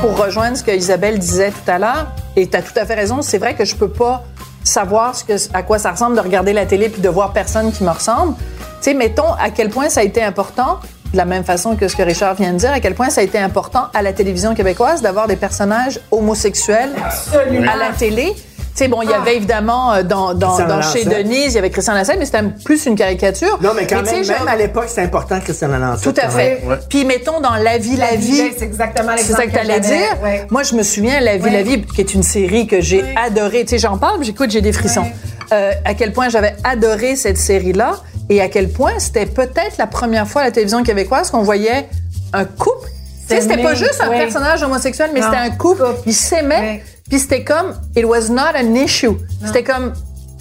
[0.00, 2.94] Pour rejoindre ce que Isabelle disait tout à l'heure, et tu as tout à fait
[2.94, 4.24] raison, c'est vrai que je peux pas
[4.68, 7.72] savoir ce que, à quoi ça ressemble de regarder la télé puis de voir personne
[7.72, 8.34] qui me ressemble.
[8.36, 8.44] Tu
[8.80, 10.78] sais, mettons à quel point ça a été important,
[11.12, 13.20] de la même façon que ce que Richard vient de dire, à quel point ça
[13.22, 16.90] a été important à la télévision québécoise d'avoir des personnages homosexuels
[17.34, 18.34] à la télé.
[18.78, 21.04] Tu sais, bon, il y avait évidemment euh, dans, dans, Christian dans chez.
[21.04, 23.58] Denise, il y avait Christian Lassette, mais c'était plus une caricature.
[23.60, 26.04] Non, mais quand même, à l'époque, c'était important, Christian Lancet.
[26.04, 26.62] tout à fait.
[26.88, 30.16] Puis mettons dans La vie, la, vie, c'est exactement c'est ça que tu allais dire.
[30.50, 31.50] Moi, je me souviens, La vie, Ouais.
[31.50, 33.64] la vie, qui est une série que j'ai adorée.
[33.64, 35.02] Tu sais, j'en parle, j'écoute, j'ai des frissons.
[35.02, 35.14] Ouais.
[35.52, 37.96] Euh, à quel point j'avais adoré cette série-là
[38.28, 41.88] et à quel point c'était peut-être la première fois à la télévision québécoise qu'on voyait
[42.32, 42.90] un couple.
[43.28, 44.18] Tu sais, c'était pas juste un ouais.
[44.18, 45.84] personnage homosexuel, mais c'était un couple.
[46.06, 46.82] Ils s'aimaient.
[47.08, 47.16] Ouais.
[47.16, 49.16] Puis c'était comme, it was not an issue.
[49.44, 49.92] C'était comme,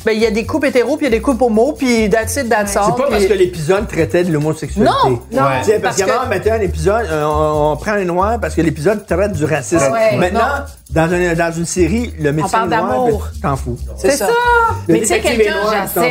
[0.05, 2.09] ben, il y a des couples hétéros, puis il y a des couples homos, puis
[2.09, 2.83] that's it, that's all.
[2.95, 4.89] C'est pas parce que l'épisode traitait de l'homosexualité.
[5.03, 7.77] Non, non, Tu sais, parce, parce qu'avant, que- on mettait un épisode, euh, on, on
[7.77, 9.91] prend un noir parce que l'épisode traite du racisme.
[9.91, 10.39] Ouais, Maintenant,
[10.91, 13.27] dans, une, dans une série, le médecin parle noir, d'amour.
[13.33, 13.77] ben, t'en fous.
[13.97, 14.27] C'est ça.
[14.87, 16.01] Le Mais tu sais, détective est quelqu'un, noir, tu t'en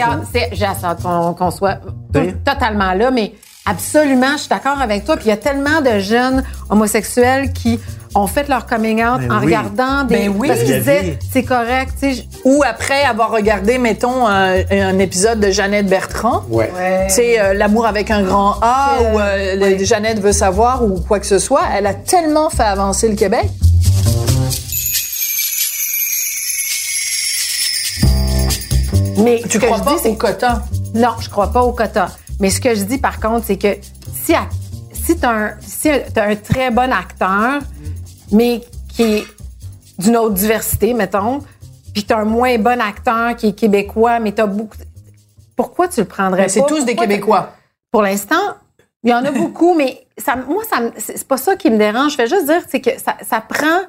[0.52, 0.84] J'ai fous.
[0.86, 1.78] hâte qu'on qu'on soit
[2.14, 2.34] Oui.
[2.44, 3.32] totalement là, mais
[3.66, 5.16] absolument, je suis d'accord avec toi.
[5.16, 7.78] Puis il y a tellement de jeunes homosexuels qui
[8.14, 9.44] ont fait leur coming out Ben en oui.
[9.46, 10.28] regardant des.
[10.28, 10.48] Ben oui.
[10.48, 11.92] Parce qu'ils disaient, c'est correct.
[12.44, 16.42] Ou après avoir regardé, mettons, un, un épisode de Jeannette Bertrand.
[16.48, 16.70] Ouais.
[16.74, 17.06] Ouais.
[17.10, 19.84] C'est euh, l'amour avec un grand A Euh, ou euh, le-.
[19.84, 21.62] Jeannette veut savoir ou quoi que ce soit.
[21.76, 23.46] Elle a tellement fait avancer le Québec.
[29.18, 30.62] Mais Tu crois je pas dis, c'est au quota?
[30.94, 32.08] Non, je crois pas au quota.
[32.40, 33.76] Mais ce que je dis, par contre, c'est que
[34.12, 34.34] si,
[34.92, 37.62] si tu as, si t'as un très bon acteur,
[38.32, 39.24] mais qui est
[39.98, 41.40] d'une autre diversité, mettons,
[41.94, 44.76] puis tu as un moins bon acteur qui est québécois, mais tu as beaucoup.
[45.56, 47.54] Pourquoi tu le prendrais c'est tous des Québécois.
[47.90, 48.56] pour l'instant,
[49.02, 51.78] il y en a beaucoup, mais ça, moi, ça, c'est c'est pas ça qui me
[51.78, 52.12] dérange.
[52.12, 53.80] Je vais juste dire, c'est que ça, ça prend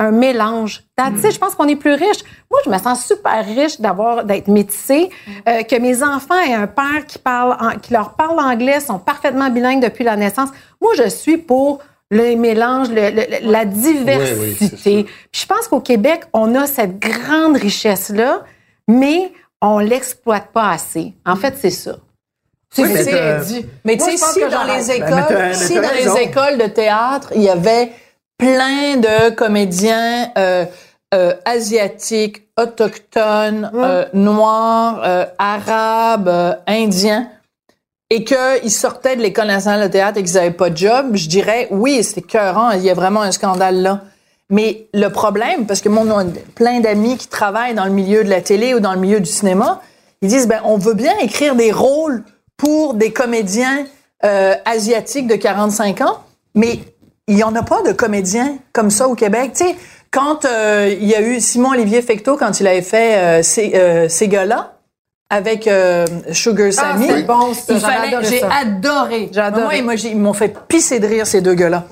[0.00, 0.82] un mélange.
[0.96, 1.32] That's it.
[1.32, 2.22] Je pense qu'on est plus riche.
[2.50, 5.10] Moi, je me sens super riche d'avoir d'être métissée,
[5.48, 8.98] euh, que mes enfants aient un père qui parle, en- qui leur parle anglais, sont
[8.98, 10.48] parfaitement bilingues depuis la naissance.
[10.80, 14.56] Moi, je suis pour le mélange, le- le- la diversité.
[14.58, 15.04] Oui, oui.
[15.30, 18.42] Puis je pense qu'au Québec, on a cette grande richesse-là,
[18.88, 19.32] mais
[19.62, 21.12] on l'exploite pas assez.
[21.26, 21.96] En fait, c'est ça.
[22.72, 22.90] C'est Oui,
[23.84, 27.32] mais tu sais, si que dans les Ben, écoles, si dans les écoles de théâtre,
[27.34, 27.92] il y avait
[28.40, 30.64] plein de comédiens euh,
[31.12, 37.28] euh, asiatiques, autochtones, euh, noirs, euh, arabes, euh, indiens,
[38.08, 41.28] et qu'ils sortaient de l'école nationale de théâtre et qu'ils n'avaient pas de job, je
[41.28, 44.00] dirais oui, c'est écœurant, il y a vraiment un scandale là.
[44.48, 46.24] Mais le problème, parce que mon on a
[46.54, 49.30] plein d'amis qui travaillent dans le milieu de la télé ou dans le milieu du
[49.30, 49.82] cinéma,
[50.22, 52.24] ils disent ben on veut bien écrire des rôles
[52.56, 53.84] pour des comédiens
[54.24, 56.24] euh, asiatiques de 45 ans,
[56.54, 56.80] mais
[57.30, 59.52] il y en a pas de comédiens comme ça au Québec.
[59.54, 59.76] Tu sais,
[60.10, 63.72] quand euh, il y a eu Simon Olivier Fecteau quand il avait fait euh, ces,
[63.74, 64.76] euh, ces gars-là,
[65.32, 67.06] avec euh, Sugar Sammy.
[67.08, 67.60] c'est bon, ça.
[67.72, 69.28] Il J'avais fallait, adoré j'ai adoré.
[69.32, 69.62] J'ai adoré.
[69.62, 71.84] Moi, ils m'ont- ils m'ont fait pisser de rire ces deux gars-là.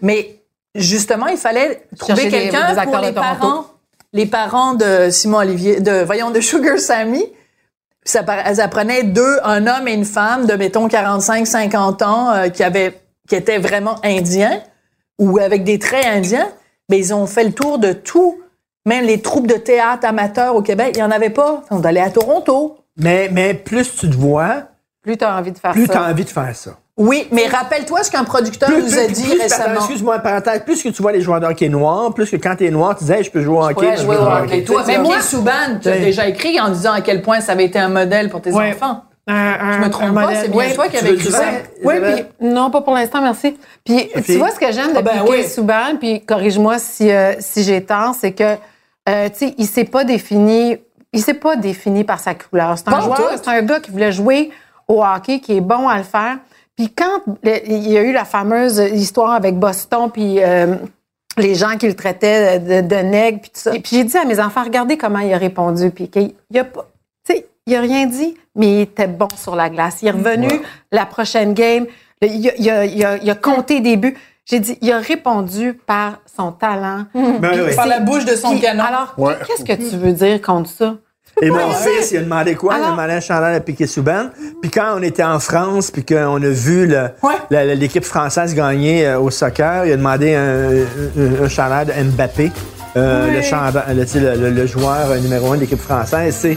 [0.00, 0.36] Mais
[0.76, 3.66] justement, il fallait trouver quelqu'un pour les parents,
[4.12, 7.24] les parents de Simon Olivier, de voyons de Sugar Sammy.
[8.04, 8.22] Ça,
[8.70, 13.00] prenait deux, un homme et une femme de mettons 45, 50 ans euh, qui avaient,
[13.28, 14.60] qui étaient vraiment indiens
[15.18, 16.48] ou avec des traits indiens.
[16.90, 18.40] Mais ils ont fait le tour de tout.
[18.86, 21.62] Même les troupes de théâtre amateurs au Québec, il y en avait pas.
[21.70, 22.76] On allait à Toronto.
[22.98, 24.64] Mais, mais plus tu te vois,
[25.02, 26.04] Plus tu as envie de faire plus tu ça.
[26.04, 26.72] as envie de faire ça.
[26.96, 29.74] Oui, mais rappelle-toi ce qu'un producteur Plus, nous a plus- dit plus- récemment.
[29.80, 32.70] Excuse-moi, parenthèse, plus que tu vois les joueurs de hockey noirs, plus que quand t'es
[32.70, 33.96] noir, tu disais, je peux jouer au hockey.
[33.96, 34.62] je jouer au hockey.
[34.62, 34.84] Toi,
[35.20, 38.28] Souban, tu as déjà écrit en disant à quel point ça avait été un modèle
[38.30, 38.72] pour tes Ouais.
[38.72, 39.02] enfants.
[39.26, 41.44] Je Je me trompe pas, c'est bien toi qui avais écrit ça.
[41.82, 43.56] Oui, puis non, pas pour l'instant, merci.
[43.84, 45.44] Puis tu vois ce que j'aime de Ah ben oui.
[45.48, 48.56] Souban, puis corrige-moi si euh, si j'ai tort, c'est que
[49.08, 50.76] euh, tu sais, il s'est pas défini,
[51.12, 52.76] il s'est pas défini par sa couleur.
[52.78, 54.50] C'est un joueur, c'est un gars qui voulait jouer
[54.88, 56.36] au hockey, qui est bon à le faire.
[56.76, 60.74] Puis quand le- il y a eu la fameuse histoire avec Boston, puis euh,
[61.38, 63.74] les gens qui le traitaient de, de nègre, puis tout ça.
[63.74, 65.90] Et puis j'ai dit à mes enfants, regardez comment il a répondu.
[65.90, 66.86] Puis qu'il- il a pas,
[67.66, 69.98] il a rien dit, mais il était bon sur la glace.
[70.02, 70.48] Il est revenu
[70.92, 71.86] la prochaine game.
[72.20, 74.16] Il a, il a- il a- il a compté des buts.
[74.44, 77.06] J'ai dit, il a répondu par son talent.
[77.14, 77.74] Ben Puis oui.
[77.74, 78.84] Par c'est- la bouche de son puis canon.
[78.84, 79.34] Alors, Ouais.
[79.46, 80.96] qu'est-ce que tu veux dire contre ça?
[81.42, 82.76] Et mon fils, il a demandé quoi?
[82.78, 84.26] il a demandé un chandail à Piquet Souban.
[84.62, 87.34] Puis quand on était en France, puis qu'on a vu le- Ouais.
[87.50, 90.82] la- la- l'équipe française gagner euh, au soccer, il a demandé un,
[91.18, 92.52] un, un chandail de Mbappé,
[92.96, 93.96] euh, le, chandail-
[94.54, 96.34] le, joueur numéro un de l'équipe française.
[96.36, 96.56] sais.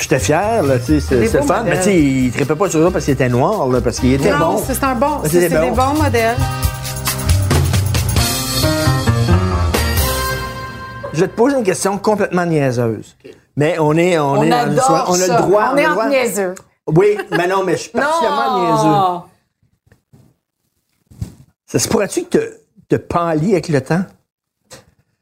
[0.00, 1.62] J'étais fier, là, tu sais, c'est fun.
[1.64, 4.12] Mais tu sais, il trippait pas sur ça parce qu'il était noir, là, parce qu'il
[4.12, 4.62] était non, bon.
[4.64, 5.94] c'est un bon, C'est des bons.
[6.02, 6.36] modèles.
[11.12, 13.16] Je vais te poser une question complètement niaiseuse.
[13.56, 15.70] Mais on est, on, On est, adore on a le droit.
[15.72, 16.54] On est a le en niaiseux.
[16.86, 19.24] Oui, mais non, mais je suis particulièrement niaiseux.
[21.66, 22.54] Ça se pourrait-tu que te,
[22.88, 24.02] te pâlis avec le temps?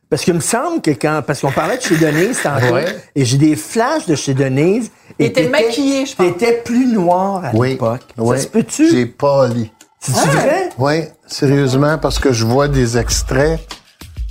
[0.09, 1.23] Parce qu'il me semble que quand.
[1.27, 2.85] Parce qu'on parlait de chez Denise tantôt, Ouais.
[3.15, 4.91] et j'ai des flashs de chez Denise.
[5.19, 6.27] Il était t'étais- maquillé, je pense.
[6.27, 7.71] T'étais plus noir à Oui.
[7.71, 8.03] l'époque.
[8.17, 8.37] oui.
[8.37, 8.89] Ça se peut-tu?
[8.91, 9.69] J'ai pas lu.
[10.01, 10.69] C'est vrai?
[10.79, 13.59] Oui, sérieusement, parce que je vois des extraits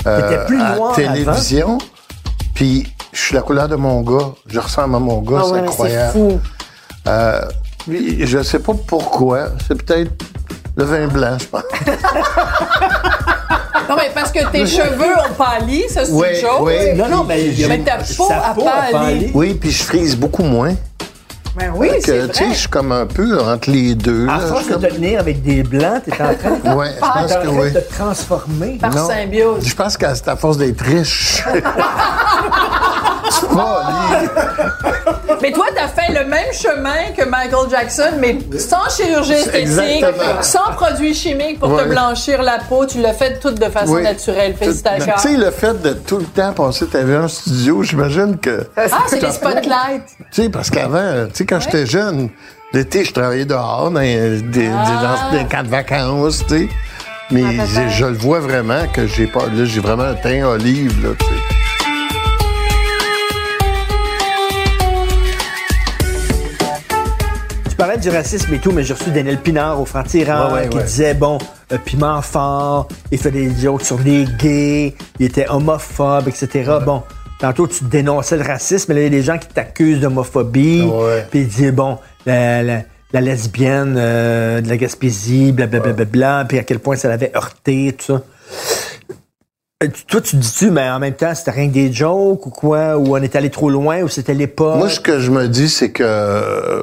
[0.08, 1.78] euh, plus à télévision,
[2.54, 4.30] puis je suis la couleur de mon gars.
[4.48, 6.14] Je ressemble à mon gars, Ah c'est ouais, c'est incroyable.
[6.14, 6.40] fou.
[7.08, 7.42] Euh,
[7.80, 9.50] puis je sais pas pourquoi.
[9.68, 10.12] C'est peut-être
[10.78, 11.64] le vin blanc, je pense.
[13.90, 16.60] Non, mais parce que tes cheveux ont pâli, ça, c'est Oui, une chose.
[16.62, 16.94] oui.
[16.96, 18.92] Non, non, mais, il y a- Mais ta peau sa a peau pâli.
[18.92, 19.32] pâli.
[19.34, 20.74] Oui, puis je frise beaucoup moins.
[21.58, 22.54] Ben oui, Que, c'est tu sais, vrai.
[22.54, 24.28] je suis comme un peu entre les deux.
[24.28, 27.48] À force Je de tenir avec des blancs, t'es en train, Ouais, je pense que
[27.48, 27.72] oui.
[27.72, 28.78] de te transformer.
[28.82, 29.08] Par Non.
[29.08, 29.66] symbiose.
[29.66, 31.44] Je pense que c'est à force d'être riche.
[35.42, 40.42] Mais toi, t'as fait le même chemin que Michael Jackson, mais sans chirurgie esthétique, Exactement.
[40.42, 41.86] sans produits chimiques pour te Ouais.
[41.90, 42.86] blanchir la peau.
[42.86, 44.04] Tu l'as fait tout de façon Oui.
[44.04, 44.56] naturelle.
[44.58, 45.14] Félicitations.
[45.18, 48.66] Tu sais, le fait de tout le temps passer ta vie en studio, j'imagine que.
[48.78, 50.06] Ah, c'est les spotlights.
[50.32, 52.30] Tu sais, parce qu'avant, tu sais, quand j'étais jeune,
[52.74, 55.30] l'été, je travaillais dehors, dans, des, des- Ah.
[55.32, 56.70] dans des camps de vacances, tu sais.
[57.32, 57.68] Mais peut-être.
[57.74, 59.46] j'ai- je le vois vraiment que j'ai pas.
[59.48, 61.32] Là, j'ai vraiment un teint olive, là, tu sais.
[67.76, 69.86] Tu parlais du racisme et tout, mais j'ai reçu Daniel Pinard au
[70.54, 70.84] Ouais, ouais, qui ouais.
[70.86, 71.38] disait, bon,
[71.74, 76.72] euh, piment fort, il fait des jokes sur les gays, il était homophobe, etc.
[76.86, 77.04] Bon,
[77.38, 80.84] tantôt tu dénonçais le racisme, mais là, il y a des gens qui t'accusent d'homophobie.
[81.32, 86.58] Puis il dit, bon, la, la- la lesbienne euh, de la Gaspésie, blablabla, bla, puis
[86.60, 88.22] à quel point ça l'avait heurté, tout ça.
[89.84, 92.50] Euh, tu- Toi, tu dis-tu, mais en même temps, c'était rien que des jokes ou
[92.52, 92.98] quoi?
[92.98, 94.78] Ou on est allé trop loin, ou c'était l'époque?
[94.78, 96.82] Moi, ce que je me dis, c'est que.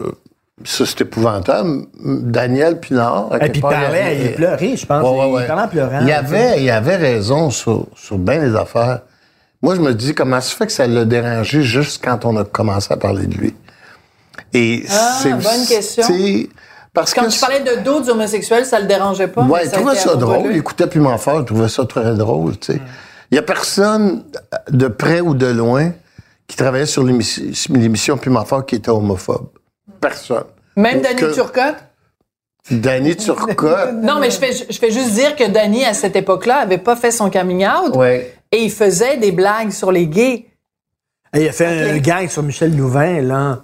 [0.64, 1.86] Ça, c'est épouvantable.
[2.04, 3.32] Daniel Pinard.
[3.32, 5.02] à Et puis part, parlait, il pleurait, je pense.
[5.02, 6.00] Ouais, ouais, il parlait en pleurant.
[6.02, 9.00] Il avait, il avait raison sur, sur bien les affaires.
[9.62, 12.44] Moi, je me dis, comment ça fait que ça l'a dérangé juste quand on a
[12.44, 13.54] commencé à parler de lui?
[14.52, 16.04] Et Ah, c'est bonne question.
[16.92, 19.42] Parce Quand que tu parlais de d'autres homosexuels, ça le dérangeait pas?
[19.42, 20.50] Ouais, il trouvait ça drôle.
[20.50, 22.80] Il écoutait Piment Fort, il trouvait ça très drôle, tu sais.
[23.30, 24.24] Il y a personne,
[24.68, 25.92] de près ou de loin,
[26.46, 29.48] qui travaillait sur l'émission l'émission Piment Fort qui était homophobe.
[30.00, 30.44] Personne.
[30.76, 31.76] Même Danny Que- Turcotte?
[32.70, 33.92] Danny Turcotte.
[33.94, 36.96] Non, mais je fais, je fais juste dire que Danny, à cette époque-là, avait pas
[36.96, 37.96] fait son coming out.
[37.96, 38.34] ouais.
[38.54, 40.46] Et il faisait des blagues sur les gays.
[41.34, 43.62] Et il a fait un gag sur Michel Louvain, là.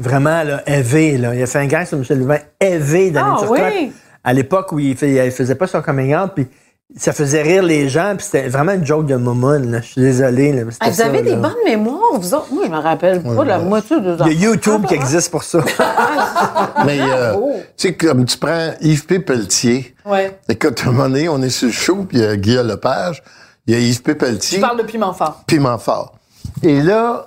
[0.00, 1.34] Vraiment, là, élevé, là.
[1.36, 3.60] Il a fait un gag sur Michel Louvain, élevé dans Ah, Turcotte.
[3.72, 3.92] oui.
[4.24, 6.48] À l'époque où il, fait- il faisait pas son coming out, puis
[6.96, 9.80] ça faisait rire les gens, puis c'était vraiment une joke de momone, là.
[9.80, 11.36] Je suis désolé, là, Ah, vous ça, avez des là.
[11.36, 12.52] bonnes mémoires, vous autres?
[12.52, 14.94] Moi, je me rappelle pas de la moitié des Il y a YouTube Ah, qui
[15.02, 15.58] existe pour ça.
[16.86, 17.52] Mais, euh, Oh.
[17.76, 19.18] tu sais, comme tu prends Yves P.
[19.20, 19.94] Pelletier.
[20.04, 20.38] Ouais.
[20.48, 22.68] Écoute, à un moment donné, on est sur le show, puis il y a Guillaume
[22.68, 23.22] Lepage,
[23.66, 24.14] il y a Yves P.
[24.14, 25.42] Pelletier, Tu parles de piment fort.
[25.46, 26.14] piment fort.
[26.62, 27.26] Et là,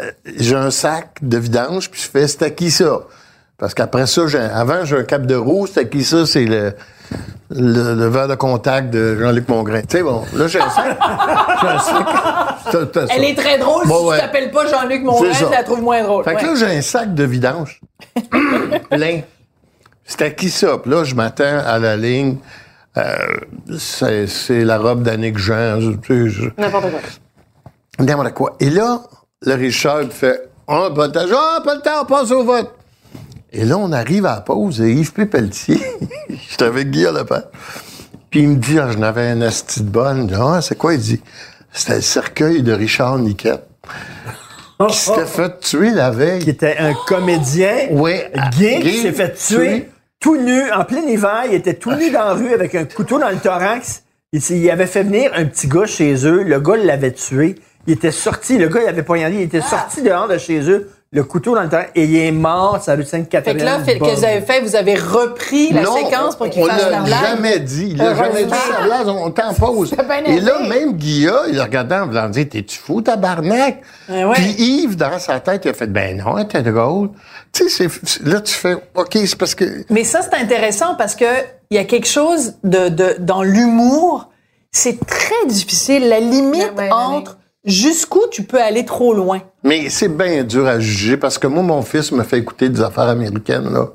[0.00, 3.00] euh, j'ai un sac de vidange, puis je fais, c'est à qui ça?
[3.62, 4.22] Parce qu'après ça,
[4.54, 6.26] avant, j'ai un cap de roue, c'est à qui ça?
[6.26, 6.72] C'est le,
[7.50, 9.82] le, le verre de contact de Jean-Luc Mongrain.
[9.82, 10.98] Tu sais, bon, là, j'ai un sac.
[11.62, 13.08] j'ai un sac.
[13.14, 13.86] Elle est très drôle.
[13.86, 14.16] Bon, si ouais.
[14.16, 16.24] tu t'appelles pas Jean-Luc Mongrain, tu la trouves moins drôle.
[16.24, 17.80] Fait que là, j'ai un sac de vidange.
[18.90, 19.20] plein.
[20.18, 20.78] À qui ça?
[20.78, 22.38] Puis là, je m'attends à la ligne.
[22.96, 23.14] Euh,
[23.78, 25.80] c'est, la robe d'Annick Jean.
[25.80, 27.00] je- tu sais, je- N'importe quoi.
[28.00, 28.56] N'importe quoi.
[28.58, 29.02] Et là,
[29.42, 31.20] le Richard fait On n'a pas le temps.
[31.32, 32.68] Ah, pas le temps, on passe au vote.
[33.52, 35.26] Et là, on arrive à la pause et Yves P.
[35.26, 35.78] Pelletier,
[36.50, 37.44] j'étais avec Guillaume Lepage,
[38.30, 40.22] puis il me dit Ah, je n'avais un asti de bonne.
[40.22, 40.94] Je dis, Ah, c'est quoi?
[40.94, 41.20] Il dit
[41.70, 43.66] C'était le cercueil de Richard Niquette,
[44.88, 46.42] qui s'était fait tuer la veille.
[46.42, 48.14] qui était un comédien Oui,
[48.58, 51.44] gay gay, qui s'est fait tuer tout nu, en plein hiver.
[51.48, 54.04] Il était tout nu dans la rue avec un couteau dans le thorax.
[54.32, 56.42] Il, il avait fait venir un petit gars chez eux.
[56.42, 57.56] Le gars l'avait tué.
[57.86, 58.56] Il était sorti.
[58.56, 59.36] Le gars, il avait poignardé.
[59.36, 61.90] Il était sorti dehors de chez eux, le couteau dans le thorax.
[61.94, 63.58] Et il est mort, ça rue Fait Sainte-Catherine.
[63.58, 66.62] que là, fait, que vous avez fait, vous avez repris la Non, séquence pour qu'il
[66.62, 67.22] on fasse la l'a blague.
[67.22, 67.88] jamais dit.
[67.90, 69.08] Il l'a jamais dit sa blague.
[69.08, 69.94] On t'en pose.
[70.26, 73.82] Et là, même Guilla, il regardait en voulant dire T'es-tu fou, tabarnak?
[74.10, 74.34] Eh ouais.
[74.34, 77.10] Puis Yves, dans sa tête, il a fait Ben non, t'es drôle.
[77.52, 77.88] Tu sais,
[78.24, 79.84] là, tu fais OK, c'est parce que.
[79.90, 81.26] Mais ça, c'est intéressant parce que
[81.70, 84.30] il y a quelque chose de, de dans l'humour.
[84.70, 86.08] C'est très difficile.
[86.08, 86.90] La limite Ouais, ouais, ouais.
[86.92, 89.40] entre jusqu'où tu peux aller trop loin?
[89.64, 92.80] Mais c'est bien dur à juger parce que moi, mon fils me fait écouter des
[92.82, 93.88] affaires américaines, là.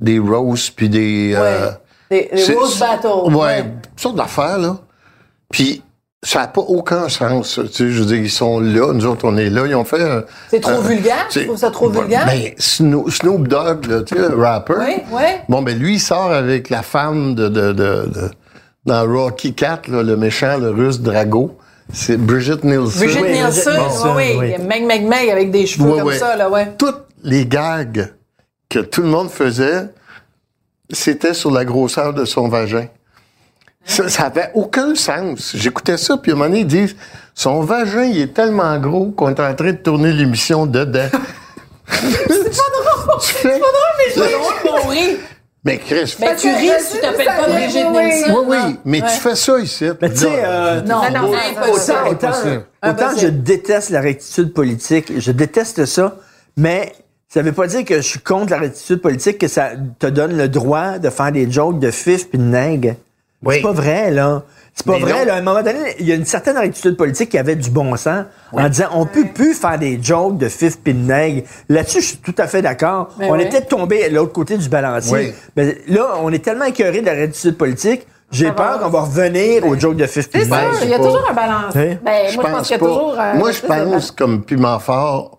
[0.00, 1.32] Des roasts, puis des.
[1.36, 1.70] euh,
[2.10, 3.34] Des, des c'est- roast battles.
[3.34, 4.78] Ouais, toutes sortes d'affaires, là.
[5.50, 5.82] Puis,
[6.22, 7.58] ça n'a pas aucun sens.
[7.64, 9.66] Tu sais, je veux dire, ils sont là, nous autres, on est là.
[9.66, 10.24] Ils ont fait.
[10.50, 11.26] C'est trop vulgaire?
[11.30, 12.26] Tu trouves ça trop Ouais, vulgaire?
[12.26, 14.74] Ben, Snoop, Snoop Dogg, là, tu sais, le rapper.
[14.78, 15.22] Oui, oui.
[15.48, 18.30] Bon, ben, lui, il sort avec la femme de, de, de, de-
[18.86, 21.56] dans Rocky Cat, là, le méchant, le russe Drago.
[21.92, 22.98] C'est Brigitte Nielsen.
[23.00, 24.36] Brigitte Oui, Nielsen, oui, Nielsen, oui.
[24.38, 24.46] oui.
[24.46, 26.74] Il y a Meg, Meg, Meg avec des cheveux comme ça, là, ouais.
[26.78, 28.12] Toutes les gags
[28.68, 29.88] que tout le monde faisait,
[30.90, 32.86] c'était sur la grosseur de son vagin.
[33.84, 35.52] Ça, ça avait aucun sens.
[35.54, 36.96] J'écoutais ça, puis à un moment donné, ils disent
[37.34, 41.08] son vagin, il est tellement gros qu'on est en train de tourner l'émission dedans.
[41.88, 43.20] c'est pas drôle!
[43.20, 45.16] C'est drôle, mon rire.
[45.68, 48.04] Mais Chris, Mais tu ris si tu t'appelles pas Brigitte oui, oui.
[48.06, 48.34] Nielsen.
[48.34, 49.08] oui, oui, mais Ouais.
[49.08, 49.84] tu fais ça ici.
[50.00, 51.32] Mais tu sais, euh, Non, Non, non,
[51.72, 52.32] autant, autant,
[52.82, 56.16] autant je déteste la rectitude politique, je déteste ça,
[56.56, 56.92] mais
[57.28, 60.36] ça veut pas dire que je suis contre la rectitude politique, que ça te donne
[60.36, 62.94] le droit de faire des jokes de fif puis de nègre.
[63.44, 63.56] Oui.
[63.56, 64.42] C'est pas vrai, là.
[64.74, 65.24] C'est pas Mais vrai, non.
[65.26, 65.34] là.
[65.34, 67.96] À un moment donné, il y a une certaine rectitude politique qui avait du bon
[67.96, 71.42] sens en disant on peut plus faire des jokes de fif puis de nègre.
[71.68, 73.10] Là-dessus, je suis tout à fait d'accord.
[73.18, 75.16] Mais on peut-être tombé à l'autre côté du balancier.
[75.16, 75.34] Oui.
[75.56, 78.52] Mais là, on est tellement écœuré de la rectitude politique, j'ai va.
[78.52, 81.26] peur qu'on va revenir aux jokes de fif puis C'est ça, il y a toujours
[81.30, 81.74] un balance.
[81.76, 81.96] Hein?
[82.04, 83.16] Ben, moi, je pense qu'il y a toujours.
[83.18, 85.37] euh, Moi, je pense comme Piment Fort,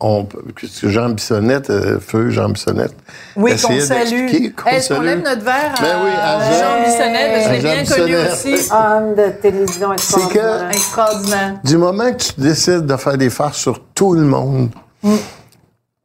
[0.00, 2.94] on, que Jean Bissonnette, euh, feu Jean Bissonnette.
[3.34, 4.52] Oui, qu'on essayait salue.
[4.54, 5.06] qu'on Est-ce qu'on salue.
[5.06, 7.34] lève notre verre à, Ben oui, à Jean- Jean Bissonnette?
[7.34, 8.70] que Je l'ai bien connu aussi.
[8.72, 10.68] Homme de télévision extraordinaire.
[10.70, 11.54] Extraordinaire.
[11.64, 14.70] Du moment que tu décides de faire des farces sur tout le monde,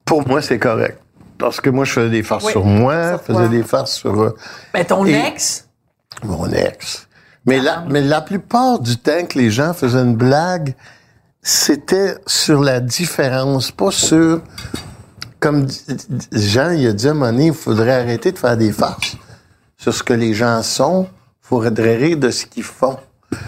[0.05, 0.97] pour moi, c'est correct.
[1.37, 4.21] Parce que moi, je faisais des farces Oui, sur moi, je faisais des farces sur
[4.21, 4.35] euh,
[4.73, 5.67] Ben, ton Et- ex,
[6.23, 7.07] mon ex.
[7.47, 10.75] Mais la, mais la plupart du temps que les gens faisaient une blague,
[11.41, 14.41] c'était sur la différence, pas sur...
[15.39, 15.65] Comme
[16.31, 19.15] Jean, il a dit à un moment donné, il faudrait arrêter de faire des farces
[19.75, 21.07] sur ce que les gens sont.
[21.43, 22.97] Il faudrait rire de ce qu'ils font.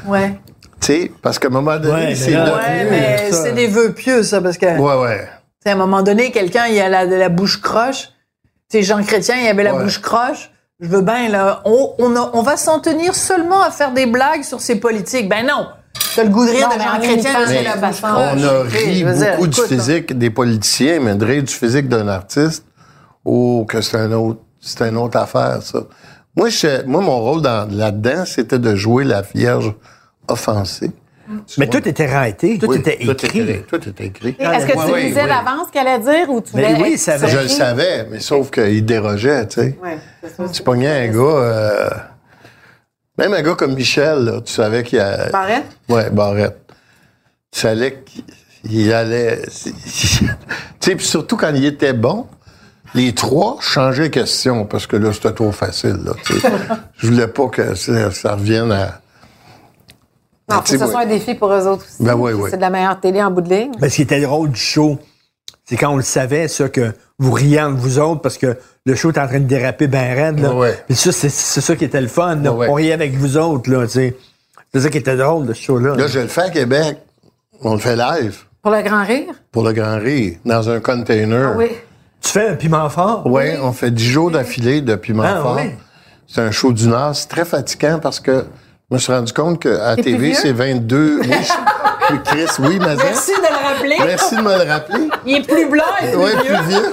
[0.08, 0.40] ouais.
[0.82, 2.36] Tu sais, parce qu'à un moment donné, Ouais, c'est...
[2.36, 5.30] Ouais, mais c'est des vœux pieux, ça, parce que, Ouais, ouais.
[5.64, 8.10] sais, à un moment donné, quelqu'un, il a la, la bouche croche.
[8.70, 9.84] Tu sais, Jean Chrétien, il avait la Ouais.
[9.84, 10.52] bouche croche.
[10.82, 11.62] Je veux bien, là.
[11.64, 15.30] On, on, a- on va s'en tenir seulement à faire des blagues sur ses politiques.
[15.30, 15.68] Ben non!
[16.16, 18.64] T'as le goût de rire Non, de mais en Chrétien, c'est mais la on a
[18.64, 19.68] ri dire, beaucoup du là.
[19.68, 22.66] physique des politiciens, mais de rire du physique d'un artiste,
[23.26, 25.80] oh, que c'est un autre, c'est une autre affaire, ça.
[26.36, 29.74] Moi, je- moi mon rôle dans- là-dedans, c'était de jouer la Vierge
[30.28, 30.92] offensée.
[31.58, 33.40] Mais tout était raté, tout Oui, était Tout écrit.
[33.40, 34.36] était, tout était écrit.
[34.38, 35.12] Est-ce que tu ouais.
[35.14, 37.18] d'avance ce qu'elle allait dire ou tu voulais oui, ça.
[37.26, 39.80] Je le savais, mais sauf qu'il dérogeait, tu sais.
[39.82, 39.98] Ouais,
[40.36, 40.44] ça.
[40.52, 41.90] Tu pognais un gars, euh,
[43.18, 45.30] même un gars comme Michel, là, tu savais qu'il a...
[45.30, 45.66] Barrette?
[45.90, 46.60] Ouais, Barrette.
[47.52, 48.24] Tu savais qu'il
[48.64, 49.42] il allait.
[50.80, 52.28] Tu sais, puis surtout quand il était bon,
[52.94, 55.98] les trois changeaient question parce que là, c'était trop facile.
[56.04, 56.50] Là, tu sais.
[56.98, 59.00] Je voulais pas que ça, ça revienne à.
[60.50, 60.92] Non, faut que ce ouais.
[60.92, 62.04] soit un défi pour eux autres aussi.
[62.04, 62.50] Ben oui, oui.
[62.52, 63.72] C'est de la meilleure télé en bout de ligne.
[63.80, 65.00] Ben, ce qui était drôle du show,
[65.66, 68.96] c'est quand on le savait, ça, que vous riez entre vous autres parce que le
[68.96, 70.54] show était en train de déraper ben raide, là.
[70.54, 70.78] Ouais.
[70.88, 72.52] Puis ça, c'est, ça qui était le fun, là.
[72.52, 72.68] Ouais.
[72.70, 74.16] On riait avec vous autres, là, tu sais.
[74.74, 75.96] C'est ça qui était drôle de ce show-là.
[75.96, 76.98] Là, je le fais à Québec.
[77.62, 79.34] On le fait live Pour le grand rire?
[79.52, 81.54] pour le Grand Rire, dans un container.
[81.56, 81.68] Oui.
[82.22, 83.22] Tu fais un piment fort?
[83.26, 85.56] Oui, on fait 10 jours d'affilée de piment Ah, fort.
[85.58, 85.70] oui.
[86.28, 87.16] C'est un show d'une heure.
[87.16, 88.46] C'est très fatigant parce que
[88.90, 91.22] je me suis rendu compte qu'à TV, c'est 22.
[91.24, 91.30] Oui,
[92.10, 93.96] je- Chris, oui, mais Merci de le rappeler.
[94.06, 95.08] Merci de me le rappeler.
[95.26, 96.54] Il est plus blanc et plus Oui, vieux.
[96.56, 96.92] plus vieux.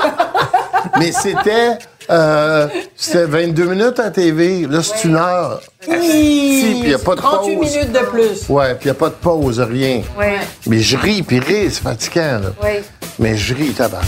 [0.99, 1.79] Mais c'était,
[2.11, 4.67] euh, c'était 22 minutes à TV.
[4.69, 5.61] Là, c'est une heure.
[5.83, 7.71] Si, puis il n'y a pas de 38 pause.
[7.77, 8.49] minutes de plus.
[8.49, 10.03] Ouais, puis il n'y a pas de pause, rien.
[10.19, 10.27] Oui.
[10.67, 12.51] Mais je ris, puis rire, c'est fatigant, là.
[12.63, 12.81] Oui.
[13.19, 13.99] Mais je ris, tabac.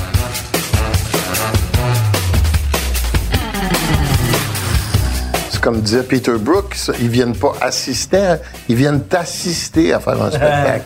[5.63, 8.35] Comme disait Peter Brooks, ils viennent pas assister,
[8.69, 10.85] ils viennent t'assister à faire un spectacle.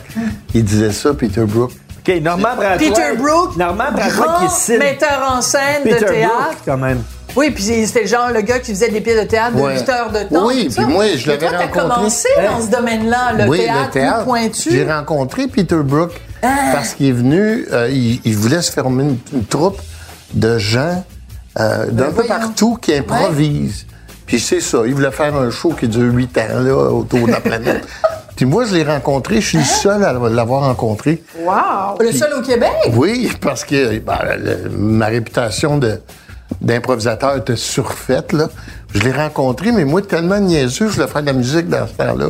[0.53, 1.73] Il disait ça, Peter Brooks.
[2.07, 2.77] OK, Normand Bratois.
[2.77, 6.57] Peter Brook, Normand Bratois qui est metteur en scène Peter de théâtre.
[6.63, 7.01] Quand même.
[7.35, 9.79] Oui, puis c'était le genre le gars qui faisait des pièces de théâtre de Ouais.
[9.79, 10.47] 8 heures de temps.
[10.47, 11.81] Oui, puis moi, je l'avais toi, t'as rencontré.
[11.81, 12.43] commencé Hein?
[12.51, 14.15] dans ce domaine-là, le oui, théâtre, le théâtre.
[14.19, 14.71] plus pointu.
[14.71, 16.11] J'ai rencontré Peter Brook
[16.41, 19.79] parce qu'il est venu, euh, il, il voulait se former une, une troupe
[20.33, 21.03] de gens
[21.59, 22.27] euh, d'un peu voyons.
[22.29, 23.85] partout qui improvisent.
[24.27, 27.31] Puis c'est ça, il voulait faire un show qui dure huit ans là, autour de
[27.31, 27.87] la planète.
[28.35, 31.23] Puis moi, je l'ai rencontré, je suis le seul à l'avoir rencontré.
[31.39, 31.97] Wow!
[31.99, 32.71] Le seul au Québec?
[32.93, 35.99] Oui, parce que ben, le- ma réputation de
[36.61, 38.49] d'improvisateur était surfaite, là.
[38.93, 41.93] Je l'ai rencontré, mais moi, tellement niaiseux, je voulais faire de la musique dans ce
[41.93, 42.29] temps-là.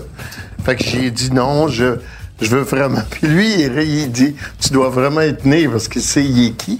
[0.65, 1.97] Fait que j'ai dit non, je,
[2.41, 3.01] je veux vraiment.
[3.09, 6.51] Puis lui, il, il dit Tu dois vraiment être né parce qu'il sait il est
[6.51, 6.79] qui.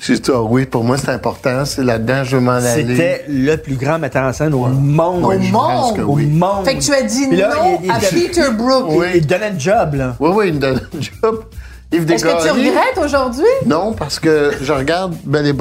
[0.00, 2.86] J'ai dit Ah oui, pour moi, c'est important, c'est là-dedans, je veux m'en aller.
[2.86, 5.24] C'était le plus grand metteur en scène au monde.
[5.26, 6.64] Oui, pense que Au monde.
[6.64, 8.86] Fait que tu as dit là, non il- il- à il- Peter Brook.
[8.88, 9.06] Oui.
[9.16, 10.16] Il donnait le job, là.
[10.18, 11.44] Oui, oui, il me donne un job.
[11.92, 13.44] Est-ce que tu regrettes aujourd'hui?
[13.66, 15.52] Non, parce que je regarde Belle et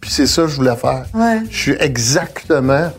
[0.00, 1.04] puis c'est ça que je voulais faire.
[1.12, 1.40] Ouais.
[1.50, 2.92] Je suis exactement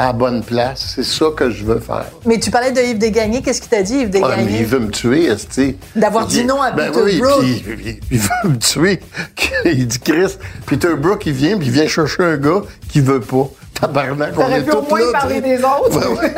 [0.00, 0.92] à la bonne place.
[0.94, 2.06] C'est ça que je veux faire.
[2.24, 3.42] Mais tu parlais de Yves Desgagnés.
[3.42, 4.58] Qu'est-ce qu'il t'a dit, Yves Ouais, mais Desgagnés?
[4.60, 7.40] il veut me tuer, est D'avoir dit non à Peter oui, Brook.
[7.40, 9.00] puis il, il veut me tuer.
[9.66, 13.20] il dit, Chris, Peter Brook, il vient, puis il vient chercher un gars qui veut
[13.20, 13.46] pas.
[13.78, 15.12] Tabarnak, on T'aurais est pu au moins là.
[15.12, 15.98] parler des autres.
[16.14, 16.34] Ouais, ouais.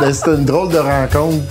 [0.00, 1.42] Ben, c'était une drôle de rencontre.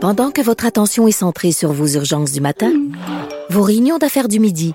[0.00, 2.70] Pendant que votre attention est centrée sur vos urgences du matin,
[3.50, 4.74] vos réunions d'affaires du midi,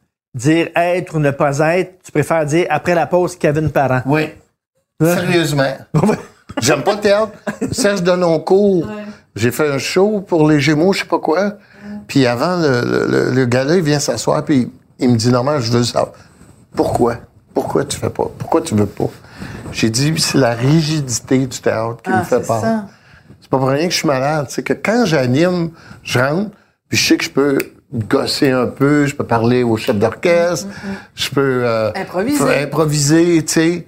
[0.33, 4.01] dire être ou ne pas être, tu préfères dire après la pause Kevin Parent.
[4.05, 4.29] Oui.
[5.01, 5.73] Sérieusement.
[6.61, 7.31] J'aime pas le théâtre.
[7.71, 8.85] Serge Denoncourt,
[9.35, 11.53] j'ai fait un show pour les Gémeaux, je sais pas quoi.
[12.07, 14.69] Puis avant, le, le, le- le gars-là, il vient s'asseoir, puis
[14.99, 16.11] il me dit, normalement, je veux savoir.
[16.75, 17.15] Pourquoi?
[17.53, 18.27] Pourquoi tu fais pas?
[18.37, 19.09] Pourquoi tu veux pas?
[19.71, 22.59] J'ai dit, c'est la rigidité du théâtre qui Ah, me fait peur.
[22.61, 22.85] ça.
[23.39, 24.47] C'est pas pour rien que je suis malade.
[24.49, 25.71] C'est que quand j'anime,
[26.03, 26.51] je rentre,
[26.89, 27.57] puis je sais que je peux
[27.93, 30.67] gosser un peu, je peux parler au chef d'orchestre,
[31.15, 31.91] je peux euh,
[32.63, 33.43] Improviser.
[33.45, 33.85] tu sais.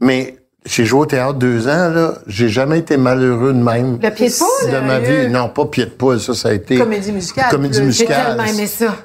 [0.00, 2.14] Mais j'ai joué au théâtre deux ans, là.
[2.26, 3.98] J'ai jamais été malheureux de même.
[4.02, 4.70] Le pied de poule?
[4.72, 5.28] de ma vie.
[5.28, 6.78] Non, pas pied de poule, ça, ça a été.
[6.78, 7.92] Comédie musicale, Comédie plus.
[7.92, 8.26] J'ai musicale.
[8.36, 8.96] tellement aimé ça.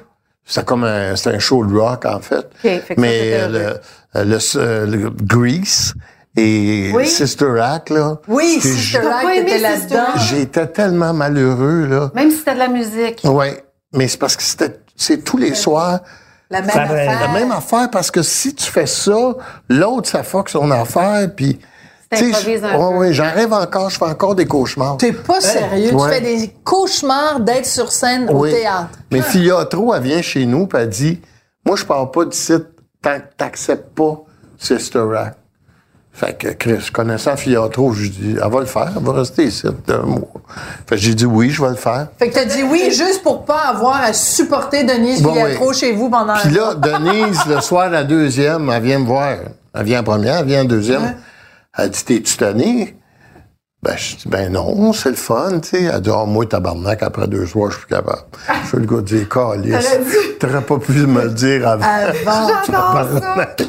[0.44, 2.46] C'est comme un, c'est un show de rock, en fait.
[2.62, 3.78] ça, Mais euh,
[4.14, 5.94] le, le, euh, le Grease
[6.36, 7.06] et Oui.
[7.08, 8.18] Sister Act, là.
[8.28, 10.20] Oui, Sister Act Sister là-dedans.
[10.30, 12.12] J'étais tellement malheureux, là.
[12.14, 13.22] Même si c'était de la musique.
[13.24, 16.00] Ouais, mais c'est parce que c'était c'est tous les soirs
[16.50, 17.20] La même Ça affaire.
[17.20, 19.34] la même affaire parce que si tu fais ça,
[19.68, 21.58] l'autre ça fuck son affaire puis
[22.12, 24.96] ouais, j'en rêve encore, je fais encore des cauchemars.
[24.96, 25.92] T'es pas sérieux.
[25.92, 26.08] Ouais.
[26.08, 28.50] Tu fais des cauchemars d'être sur scène au Oui.
[28.52, 28.90] théâtre.
[29.10, 31.20] Mais Filiatro, elle vient chez nous puis elle dit
[31.66, 32.52] "Moi je pars pas d'ici
[33.02, 34.22] tant que t'acceptes pas
[34.58, 35.38] Sister Act."
[36.18, 39.66] Fait que Chris, connaissant Filiatro, je dis "Elle va le faire, elle va rester ici
[39.88, 40.20] un mois."
[40.86, 43.22] Fait que j'ai dit "Oui, je vais le faire." Fait que t'as dit oui juste
[43.22, 45.74] pour pas avoir à supporter Denise Bon, Filiatro oui.
[45.74, 49.36] chez vous pendant Puis là, Denise, le soir, la deuxième, elle vient me voir.
[49.74, 51.16] Elle vient en première, elle vient en deuxième.
[51.76, 52.96] Elle dit, t'es-tu tanné?
[53.82, 55.82] Ben, je dis, ben non, c'est le fun, tu sais.
[55.82, 58.22] Elle dit, oh, moi, tabarnak, après deux soirs, je suis plus capable.
[58.62, 59.28] Je suis le gars dire,
[59.76, 59.86] calice.
[60.40, 61.84] T'aurais pas pu me le dire avant.
[61.84, 62.48] Avant.
[62.66, 63.62] Tabarnak.
[63.62, 63.66] J'ai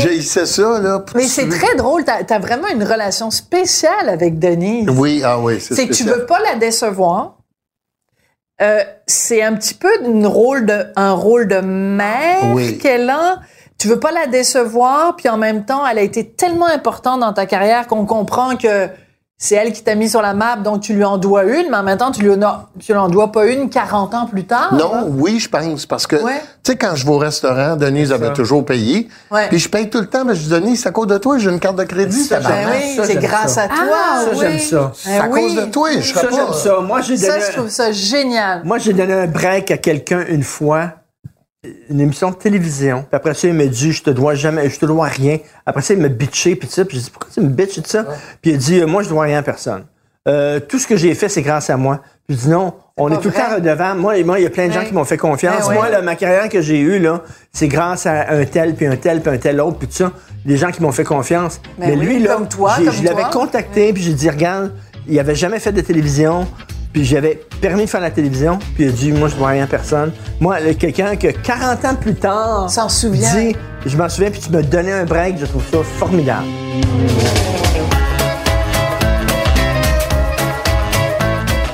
[0.00, 1.04] ça, là.
[1.14, 2.04] Mais c'est très drôle.
[2.04, 4.88] T'as as vraiment une relation spéciale avec Denise.
[4.90, 7.36] Oui, ah oui, c'est C'est que tu veux pas la décevoir.
[8.62, 12.78] Euh, c'est un petit peu une rôle de, un rôle de mère Oui.
[12.78, 13.40] qu'elle a.
[13.78, 17.34] Tu veux pas la décevoir, puis en même temps, elle a été tellement importante dans
[17.34, 18.88] ta carrière qu'on comprend que
[19.38, 21.76] c'est elle qui t'a mis sur la map, donc tu lui en dois une, mais
[21.76, 24.44] en même temps, tu lui en, tu lui en dois pas une 40 ans plus
[24.46, 24.72] tard.
[24.72, 25.04] Non, là.
[25.06, 25.84] oui, je pense.
[25.84, 26.40] Parce que, Ouais.
[26.62, 29.08] tu sais, quand je vais au restaurant, Denise avait toujours payé.
[29.30, 29.48] Ouais.
[29.48, 31.36] Puis je paye tout le temps, mais je dis, Denise, c'est à cause de toi,
[31.36, 32.24] j'ai une carte de crédit.
[32.24, 32.40] Ça.
[32.40, 33.64] Ben oui, Ça, c'est grâce ça.
[33.64, 33.76] à toi.
[33.94, 34.36] Ah, Ça, oui.
[34.40, 34.92] j'aime ça.
[34.94, 35.56] C'est à Ben cause oui.
[35.56, 36.36] de toi, je serais Ça, pas...
[36.36, 36.80] j'aime ça.
[36.80, 38.62] Moi, j'ai Ça, donné, je trouve ça génial.
[38.64, 40.92] moi, j'ai donné un break à quelqu'un une fois,
[41.90, 42.98] une émission de télévision.
[43.08, 45.38] Puis après ça, il m'a dit, je te dois jamais, je te dois rien.
[45.64, 46.84] Après ça, il m'a bitché, puis tout ça.
[46.84, 48.04] Puis j'ai dit, pourquoi tu me bitches et tout ça?
[48.42, 49.84] Puis il a dit, euh, moi, je dois rien à personne.
[50.28, 52.00] Euh, tout ce que j'ai fait, c'est grâce à moi.
[52.26, 53.94] Puis je dis, non, on est tout le temps redevant.
[53.94, 54.86] Moi, moi, il y a plein de gens Ouais.
[54.86, 55.68] qui m'ont fait confiance.
[55.68, 55.74] Ouais.
[55.74, 58.96] Moi, là, ma carrière que j'ai eue, là, c'est grâce à un tel, puis un
[58.96, 60.12] tel, puis un tel autre, puis tout ça.
[60.44, 61.60] Des gens qui m'ont fait confiance.
[61.78, 64.72] Ben Mais oui, lui, là, comme toi, comme je l'avais contacté, puis j'ai dit, regarde,
[65.06, 66.48] il avait jamais fait de télévision.
[66.96, 69.64] Puis j'avais permis de faire la télévision, puis il a dit, moi, je dois rien
[69.64, 70.12] à personne.
[70.40, 73.34] Moi, quelqu'un que 40 ans plus tard S'en souvient.
[73.34, 76.46] dit, je m'en souviens, puis tu m'as donné un break, je trouve ça formidable.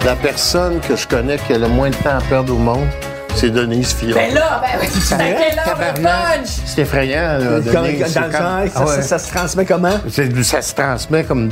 [0.05, 2.89] La personne que je connais qui a le moins de temps à perdre au monde,
[3.37, 4.17] c'est Denise Fillon.
[4.17, 6.03] Ben là, c'est quelle heure le Tabarnak.
[6.41, 6.49] punch?
[6.67, 8.87] C'est effrayant, là, dans c'est le sens, Ah ça, ouais.
[8.97, 9.95] ça- ça se transmet comment?
[10.11, 11.51] C'est- Ça se transmet comme...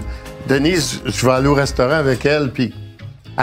[0.49, 2.75] Denise, je vais aller au restaurant avec elle, puis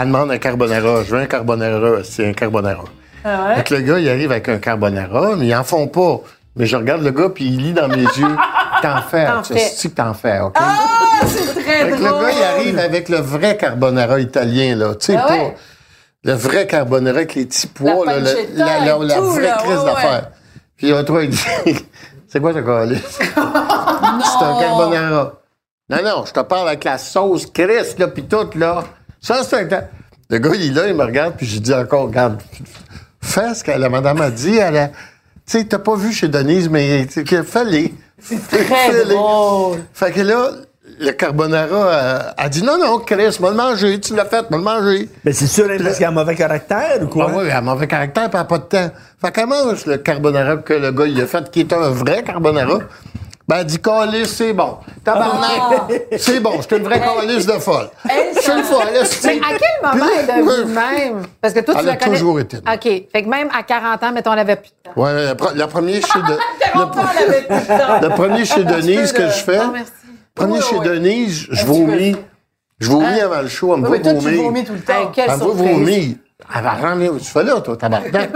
[0.00, 1.02] elle demande un carbonara.
[1.04, 2.84] Je veux un carbonara, c'est un carbonara.
[3.24, 6.20] Ah Fait que le gars, il arrive avec un carbonara, mais ils en font pas.
[6.56, 8.36] Mais je regarde le gars, puis il lit dans mes yeux.
[8.82, 10.54] T'en fais, tu sais que t'en fais, OK?
[10.56, 10.78] Ah,
[11.26, 14.94] c'est très le gars, il arrive avec le vrai carbonara italien, là.
[14.94, 15.56] Tu sais, Ah ouais?
[16.24, 19.42] le vrai carbonara avec les petits pois, La là, la, la- et la tout, vraie
[19.42, 20.28] là, crise ouais, d'affaires.
[20.76, 21.44] Puis l'autre, il dit
[22.28, 23.18] C'est quoi ce calice?
[23.18, 25.32] C'est un carbonara.
[25.90, 28.84] Non, non, je te parle avec la sauce Chris, là, puis tout, là.
[29.28, 29.82] Ça, c'est un.
[30.30, 32.40] Le gars, il est là, il me regarde, puis j'ai dit encore, regarde,
[33.20, 34.56] fais ce que la madame a dit.
[34.56, 34.88] Elle a.
[34.88, 34.94] Tu
[35.44, 37.92] sais, t'as pas vu chez Denise, mais tu sais, fais-les.
[38.48, 39.80] Très drôle.
[39.92, 40.52] Fait que là,
[40.98, 44.56] le carbonara euh, a dit non, non, Chris, m'a le manger, tu l'as fait, m'a
[44.56, 45.10] le manger.
[45.22, 47.26] Ben, c'est sûr, elle, parce qu'il a un mauvais caractère ou quoi?
[47.28, 48.90] Ah oui, elle a mauvais caractère, puis elle n'a pas de temps.
[49.20, 52.22] Fait qu'elle mange le carbonara que le gars il a fait, qui est un vrai
[52.22, 52.78] carbonara.
[53.46, 53.78] Ben, elle dit,
[54.26, 54.78] c'est bon.
[55.12, 57.88] Tabarnak, c'est bon, c'est une vraie calice de folle.
[58.40, 58.86] C'est une folle,
[59.24, 61.22] Mais à quel moment elle est devenue même?
[61.40, 62.18] Parce que toi, tu Elle la a connais.
[62.18, 62.56] toujours été.
[62.58, 62.82] OK.
[62.82, 65.00] Fait que même à 40 ans, mettons, elle avait plus de temps.
[65.00, 66.32] Ouais, le, pre- le premier chez de,
[66.78, 69.90] le, On premier chez Denise que je fais, Non, merci.
[70.34, 70.88] premier Oui, chez oui.
[70.88, 72.16] Denise, je vomis.
[72.78, 74.42] Je vomis avant le show, elle me Oui, voit toi, tu vomir.
[74.44, 75.12] vomis tout le temps.
[75.16, 75.56] Elle va surprise.
[75.72, 76.14] vomir.
[76.56, 77.10] Elle va ramener.
[77.18, 78.30] Tu fais là, toi, tabarnak?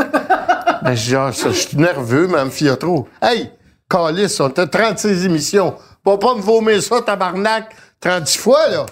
[0.83, 3.09] ben, je dis, ah, je suis nerveux, mais elle me fie trop.
[3.23, 3.51] Hey,
[3.89, 5.75] Calice, on était 36 émissions.
[6.05, 8.87] Va pas me vomir ça, tabarnak, 30 fois, là.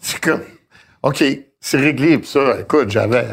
[0.00, 0.42] C'est comme,
[1.02, 1.24] OK,
[1.60, 2.18] c'est réglé.
[2.18, 3.24] Puis ça, écoute, j'avais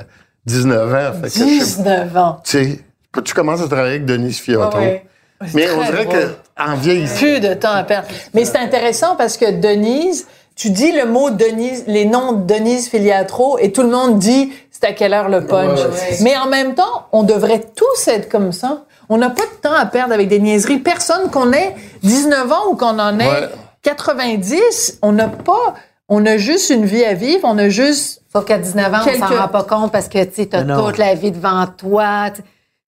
[0.45, 1.13] 19 ans.
[1.15, 2.41] Fait que, je sais- 19 ans.
[2.43, 2.79] tu sais,
[3.11, 4.77] quand tu commences à travailler avec Denis Fiotto.
[4.77, 5.45] Ah.
[5.47, 6.17] C'est Mais on dirait drôle.
[6.19, 6.27] que,
[6.63, 8.07] en vieillissant, Plus de temps à perdre.
[8.33, 10.25] Mais c'est intéressant parce que Denise,
[10.55, 14.53] tu dis le mot Denise, les noms de Denise Filiatro et tout le monde dit
[14.71, 15.79] c'est à quelle heure le punch.
[16.21, 18.83] Mais en même temps, on devrait tous être comme ça.
[19.09, 20.79] On n'a pas de temps à perdre avec des niaiseries.
[20.79, 23.49] Personne qu'on ait 19 ans ou qu'on en ait Ouais.
[23.81, 25.73] 90, on n'a pas,
[26.09, 29.05] on a juste une vie à vivre, on a juste Sauf qu'à 19 ans, on
[29.05, 32.29] Quelques- s'en rend pas compte parce que tu as Mais toute la vie devant toi.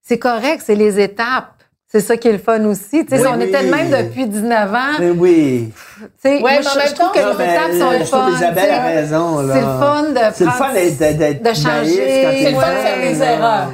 [0.02, 1.52] C'est correct, c'est les étapes.
[1.88, 3.06] C'est ça qui est le fun aussi.
[3.06, 5.72] Tu sais, Oui, si on était de même depuis 19 ans, Ben oui.
[5.98, 8.38] tu sais, Ouais, moi, mais je, je trouve que Non, les étapes sont le fun.
[8.40, 8.70] sais.
[8.72, 9.54] a raison, là.
[9.54, 12.42] C'est le fun de C'est le prendre- fun de changer.
[12.42, 13.68] c'est le fun de faire des erreurs.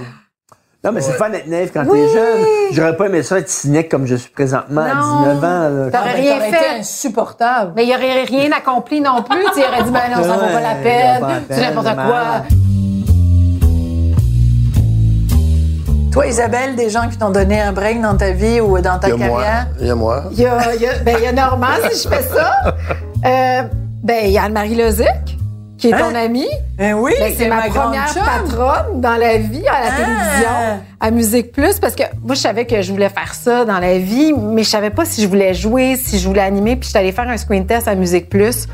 [0.84, 2.44] Non, mais c'est fun d'être naïf quand t'es jeune.
[2.72, 5.20] J'aurais pas aimé ça être cynique comme je suis présentement à Non.
[5.36, 5.70] 19 ans.
[5.70, 5.92] là.
[5.92, 6.58] T'aurais rien t'aurais fait.
[6.58, 7.74] été insupportable.
[7.76, 9.44] Mais il n'y aurait rien accompli non plus.
[9.54, 11.44] Tu aurais dit, ben non, ça vaut pas la peine.
[11.52, 12.42] C'est n'importe quoi.
[16.12, 19.08] Toi, Isabelle, des gens qui t'ont donné un break dans ta vie ou dans ta
[19.10, 19.42] il y a moi.
[19.44, 19.68] carrière?
[19.80, 20.24] Il y a moi.
[20.32, 22.54] Il y a, il y a- ben, il y a Normand, si je fais ça.
[23.24, 23.62] Euh,
[24.04, 25.38] ben, il y a Anne-Marie Lozic,
[25.82, 26.48] qui est ton amie.
[26.78, 29.92] Ben oui, Ben, c'est ma, première patronne dans la vie, à la Ah.
[29.98, 33.80] télévision, à Musique Plus, parce que moi, je savais que je voulais faire ça dans
[33.80, 36.86] la vie, mais je savais pas si je voulais jouer, si je voulais animer, puis
[36.86, 38.68] je suis allée faire un screen test à Musique Plus.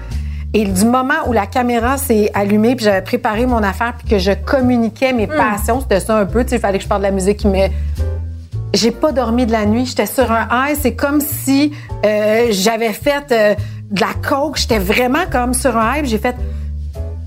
[0.54, 4.18] Et du moment où la caméra s'est allumée, puis j'avais préparé mon affaire, puis que
[4.20, 7.02] je communiquais mes passions, c'était ça un peu, tu sais, il fallait que je parle
[7.02, 7.68] de la musique qui me...
[8.74, 11.72] J'ai pas dormi de la nuit, j'étais sur un high, c'est comme si
[12.06, 13.56] euh, j'avais fait euh,
[13.90, 14.58] de la coke.
[14.58, 16.06] J'étais vraiment comme sur un hype.
[16.06, 16.36] J'ai fait,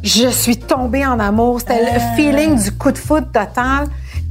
[0.02, 1.60] je suis tombée en amour.
[1.60, 3.86] C'était le feeling du coup de foot total.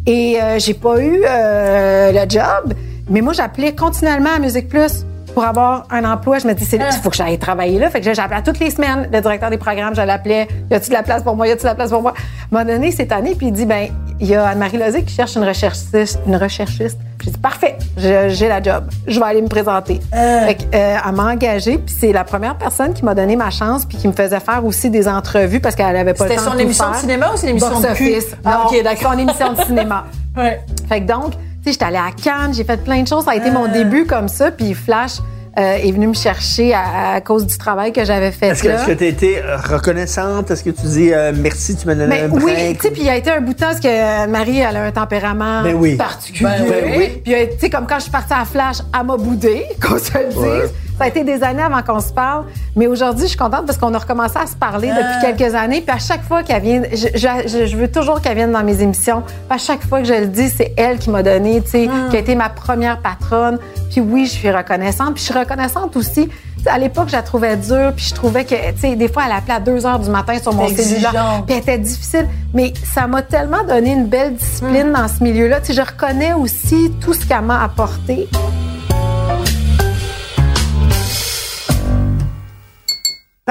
[0.05, 2.73] Et euh, j'ai pas eu euh, le job.
[3.09, 6.39] Mais moi, j'appelais continuellement à Musique Plus pour avoir un emploi.
[6.39, 7.89] Je me disais, il faut que j'aille travailler là.
[7.89, 9.95] Fait que j'appelais toutes les semaines le directeur des programmes.
[9.95, 10.47] Je l'appelais.
[10.71, 11.47] Y a-tu de la place pour moi?
[11.47, 12.13] Y a-tu de la place pour moi?
[12.13, 13.89] À un moment donné, cette année, puis il dit, ben,
[14.19, 16.19] il y a Anne-Marie Lozé qui cherche une recherchiste.
[16.25, 16.99] Une recherchiste.
[17.23, 18.85] J'ai dit, parfait, j'ai la job.
[19.07, 19.99] Je vais aller me présenter.
[20.11, 23.49] Fait que, euh, elle m'a engagée, puis c'est la première personne qui m'a donné ma
[23.49, 26.41] chance, puis qui me faisait faire aussi des entrevues parce qu'elle avait pas le C'était
[26.43, 28.13] temps son de tout émission de cinéma ou c'est l'émission de cul?
[28.45, 29.11] Ah, Non, ok, d'accord.
[29.13, 30.05] Son émission de cinéma.
[30.37, 30.61] Ouais.
[30.87, 33.25] Fait que donc, tu sais, j'étais allée à Cannes, j'ai fait plein de choses.
[33.25, 34.51] Ça a été mon début comme ça.
[34.51, 35.17] Puis Flash
[35.57, 38.93] euh, est venu me chercher à, à cause du travail que j'avais fait Est-ce que
[38.93, 40.51] tu as été reconnaissante?
[40.51, 42.77] Est-ce que tu dis euh, merci, tu m'as donné Mais un oui, break?
[42.77, 44.75] tu sais, puis il y a été un bout de temps parce que Marie, elle
[44.77, 45.95] a un tempérament Ben oui.
[45.95, 46.49] particulier.
[46.69, 47.21] Ben oui.
[47.23, 49.97] Puis, euh, tu sais, comme quand je suis partie à Flash, elle m'a boudé, qu'on
[49.97, 50.37] se le dise.
[50.37, 50.69] Ouais.
[50.99, 52.43] Ça a été des années avant qu'on se parle.
[52.75, 54.97] Mais aujourd'hui, je suis contente parce qu'on a recommencé à se parler Ah.
[55.01, 55.81] depuis quelques années.
[55.81, 58.63] Puis à chaque fois qu'elle vient, je, je- je- je veux toujours qu'elle vienne dans
[58.63, 59.21] mes émissions.
[59.21, 61.89] Puis à chaque fois que je le dis, c'est elle qui m'a donné, tu sais,
[61.89, 62.09] Ah.
[62.11, 63.57] qui a été ma première patronne.
[63.89, 65.13] Puis oui, je suis reconnaissante.
[65.15, 66.29] Puis je suis reconnaissante aussi.
[66.65, 69.31] À l'époque, je la trouvais dure, puis je trouvais que, tu sais, des fois, elle
[69.31, 71.13] appelait à 2 heures du matin sur mon cellulaire.
[71.47, 72.27] Puis elle était difficile.
[72.53, 75.61] Mais ça m'a tellement donné une belle discipline dans ce milieu-là.
[75.61, 78.27] Tu sais, je reconnais aussi tout ce qu'elle m'a apporté.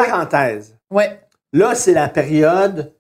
[0.05, 0.77] Parenthèse.
[0.91, 1.21] Ouais.
[1.53, 2.93] Là, c'est la période.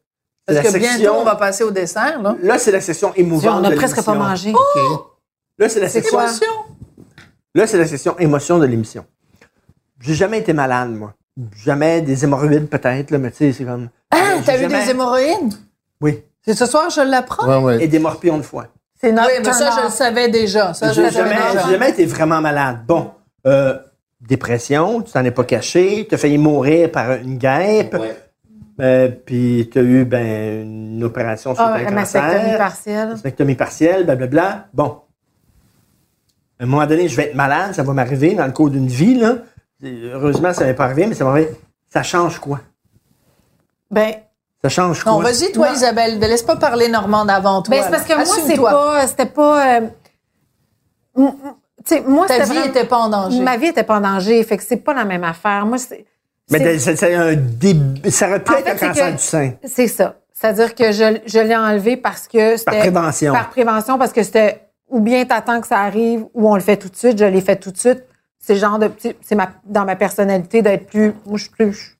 [0.46, 2.34] Parce la que section- bientôt, on va passer au dessert, là.
[2.42, 3.60] Là, c'est la section émouvante.
[3.60, 4.52] on a de presque pas mangé.
[5.58, 6.18] Là, c'est la section.
[6.18, 6.26] quoi?
[7.54, 9.04] Là, c'est la section émotion de l'émission.
[10.00, 11.14] J'ai jamais été malade, moi.
[11.64, 13.88] Jamais des hémorroïdes, peut-être, là, mais tu sais, c'est comme.
[14.10, 15.54] Ah, t'as eu jamais- des hémorroïdes?
[16.00, 16.22] Oui.
[16.44, 17.46] C'est ce soir, je l'apprends?
[17.46, 17.84] Ouais, ouais.
[17.84, 18.66] Et des morpions de foie.
[19.00, 20.72] C'est notre Oui, mais ça, je le savais déjà.
[20.74, 21.64] Ça, je le savais jamais, déjà.
[21.66, 22.78] j'ai jamais été vraiment malade.
[22.86, 23.10] Bon,
[23.46, 23.78] euh,
[24.20, 27.96] dépression, tu t'en es pas caché, tu as failli mourir par une guêpe,
[28.80, 33.08] euh, puis tu as eu ben, une opération sur Ah, un la mastectomie cancer, partielle.
[33.10, 34.66] mastectomie partielle, blablabla.
[34.74, 35.00] Bon.
[36.60, 38.88] À un moment donné, je vais être malade, ça va m'arriver dans le cours d'une
[38.88, 39.14] vie.
[39.14, 39.36] Là.
[39.82, 41.54] Heureusement, ça m'est pas arrivé, mais ça m'arrive.
[41.88, 42.60] Ça change quoi?
[43.90, 44.14] Ben,
[44.62, 45.12] Ça change quoi?
[45.12, 46.18] Non, vas-y, toi, Isabelle.
[46.18, 47.76] Ne laisse pas parler Normande avant toi.
[47.76, 49.86] ben c'est parce que moi, c'est pas, c'était pas, euh,
[51.88, 53.40] sais, moi, Ta vie vraiment- n'était pas en danger.
[53.40, 55.66] Ma vie était pas en danger, fait que c'est pas la même affaire.
[55.66, 56.04] Moi, c'est,
[56.50, 58.10] Mais c'est- un début.
[58.10, 59.52] Ça aurait pu En être fait, un cancer que- du sein.
[59.64, 60.16] C'est ça.
[60.32, 62.78] C'est-à-dire que je, je l'ai enlevé parce que c'était.
[62.78, 63.32] prévention.
[63.32, 66.76] Par prévention, parce que c'était ou bien t'attends que ça arrive ou on le fait
[66.76, 67.18] tout de suite.
[67.18, 68.04] Je l'ai fait tout de suite.
[68.38, 68.86] C'est le genre de.
[68.88, 71.12] petit- C'est ma, dans ma personnalité d'être plus.
[71.26, 71.96] Moi, je suis plus.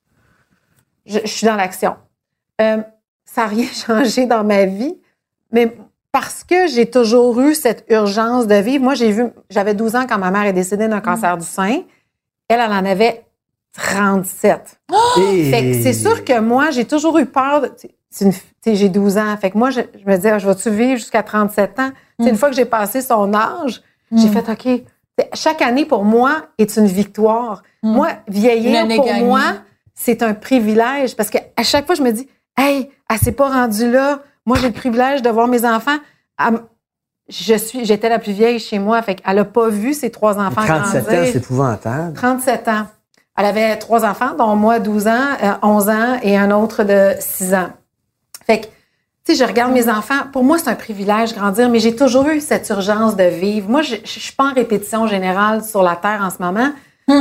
[1.04, 1.96] Je, je suis dans l'action.
[2.60, 2.78] Euh,
[3.24, 4.94] ça n'a rien changé dans ma vie,
[5.52, 5.76] mais
[6.12, 8.82] parce que j'ai toujours eu cette urgence de vivre.
[8.84, 9.26] Moi, j'ai vu.
[9.50, 11.82] J'avais 12 ans quand ma mère est décédée d'un cancer du sein.
[12.48, 13.24] Elle, elle en avait
[13.74, 14.80] 37.
[15.20, 17.66] Et- Fait que c'est sûr que moi, j'ai toujours eu peur.
[18.66, 19.36] j'ai 12 ans.
[19.36, 21.90] Fait que moi, je, je me disais, ah, je vais-tu vivre jusqu'à 37 ans?
[22.18, 23.80] Une fois que j'ai passé son âge,
[24.12, 24.82] j'ai fait, OK.
[25.34, 27.62] Chaque année, pour moi, est une victoire.
[27.82, 29.24] Moi, vieillir, pour gagnée.
[29.26, 29.42] moi,
[29.94, 31.16] c'est un privilège.
[31.16, 34.20] Parce que à chaque fois, je me dis, hey, elle s'est pas rendue là.
[34.48, 35.98] Moi, j'ai le privilège de voir mes enfants.
[37.28, 39.02] Je suis, j'étais la plus vieille chez moi.
[39.02, 42.14] Fait qu'elle a pas vu ses trois enfants 37 ans, c'est épouvantable.
[42.14, 42.86] 37 ans.
[43.36, 47.12] Elle avait trois enfants, dont moi 12 ans, euh, 11 ans et un autre de
[47.20, 47.68] 6 ans.
[48.46, 48.70] Fait que, tu
[49.26, 50.24] sais, je regarde mes enfants.
[50.32, 53.68] Pour moi, c'est un privilège grandir, mais j'ai toujours eu cette urgence de vivre.
[53.68, 56.70] Moi, je, je suis pas en répétition générale sur la Terre en ce moment.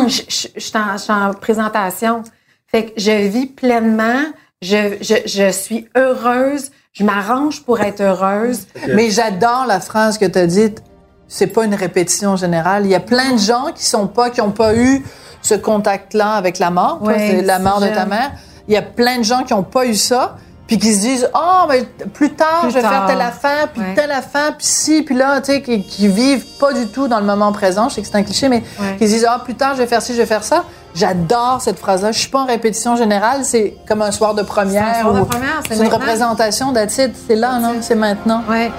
[0.08, 2.24] Je, je- je suis en, je suis en présentation.
[2.68, 4.22] Fait que je vis pleinement.
[4.62, 6.72] Je, je, je suis heureuse.
[6.98, 8.62] Je m'arrange pour être heureuse.
[8.96, 10.82] Mais j'adore la phrase que tu as dite.
[11.28, 12.86] C'est pas une répétition générale.
[12.86, 15.04] Il y a plein de gens qui sont pas, qui ont pas eu
[15.42, 17.00] ce contact-là avec la mort.
[17.04, 18.32] Toi, la mort de ta mère.
[18.68, 20.38] Il y a plein de gens qui ont pas eu ça.
[20.68, 21.84] Puis qui se disent, oh, mais
[22.14, 23.94] plus tard, Plus je vais faire telle affaire, puis Ouais.
[23.96, 27.22] telle affaire, puis ci, puis là, tu sais, qui, qui vivent pas du tout dans
[27.22, 27.88] le moment présent.
[27.88, 28.98] Je sais que c'est un cliché, mais Ouais.
[28.98, 30.66] qui se disent, ah, plus tard, je vais faire ci, je vais faire ça.
[30.96, 32.12] J'adore cette phrase-là.
[32.12, 33.42] Je suis pas en répétition générale.
[33.44, 34.86] C'est comme un soir de première.
[34.96, 35.98] C'est un soir de ou- première, c'est C'est une maintenant.
[36.00, 37.14] représentation d'attitude.
[37.28, 37.76] C'est là, non?
[37.82, 38.42] C'est maintenant.
[38.50, 38.72] Ouais.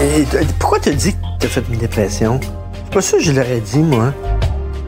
[0.00, 0.24] Et
[0.58, 2.40] pourquoi tu as dit que tu as fait une dépression?
[2.84, 4.12] C'est pas ça que je l'aurais dit, moi.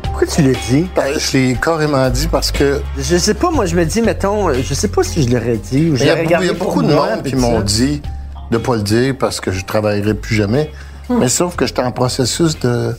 [0.03, 0.89] Pourquoi tu l'as dit?
[0.97, 4.53] Ben, je l'ai carrément dit parce que Je sais pas, moi, je me dis, mettons,
[4.53, 6.47] je sais pas si je l'aurais dit ou je il y a, l'aurais beaucoup- gardé
[6.47, 7.63] il y a pour beaucoup de monde qui m'ont ça.
[7.63, 8.03] dit
[8.51, 10.71] de pas le dire parce que je travaillerai plus jamais.
[11.09, 12.95] Mais sauf que j'étais en processus de.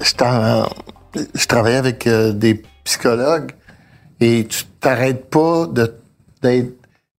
[0.00, 0.68] j'étais en-
[1.34, 3.52] Je travaillais avec euh, des psychologues
[4.20, 5.94] et tu t'arrêtes pas de
[6.42, 6.72] d'être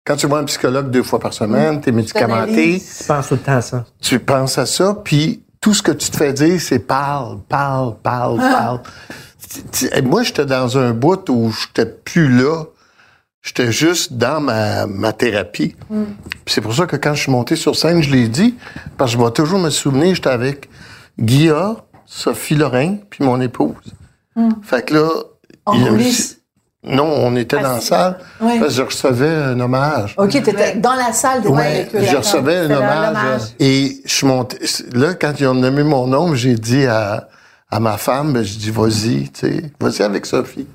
[0.06, 3.40] quand tu vois un psychologue deux fois par semaine, t'es médicamenté, Tu penses tout le
[3.42, 3.86] temps à ça.
[4.00, 7.96] tu penses à ça, puis tout ce que tu te fais dire, c'est parle, parle,
[8.02, 8.80] parle, parle.
[9.72, 12.64] Tu- tu- Moi, j'étais dans un bout où j'étais plus là.
[13.44, 15.76] J'étais juste dans ma, ma thérapie.
[16.46, 18.56] C'est pour ça que quand je suis monté sur scène, je l'ai dit,
[18.98, 20.70] parce que je vais toujours me souvenir, j'étais avec
[21.20, 23.76] Guilla, Sophie Lorrain, puis mon épouse.
[24.64, 25.10] Fait que là...
[25.66, 26.34] En il y a- coulisses?
[26.84, 28.60] Non, on était dans la salle, Ouais.
[28.60, 30.14] parce que je recevais un hommage.
[30.18, 31.42] OK, t'étais dans la salle.
[31.42, 33.42] t'étais Ouais, avec eux, je recevais un hommage.
[33.60, 34.58] Et je suis monté.
[34.94, 37.28] Là, quand ils ont nommé mon nom, j'ai dit à,
[37.70, 40.68] à ma femme, ben, je dis, vas-y, tu sais, vas-y avec Sophie.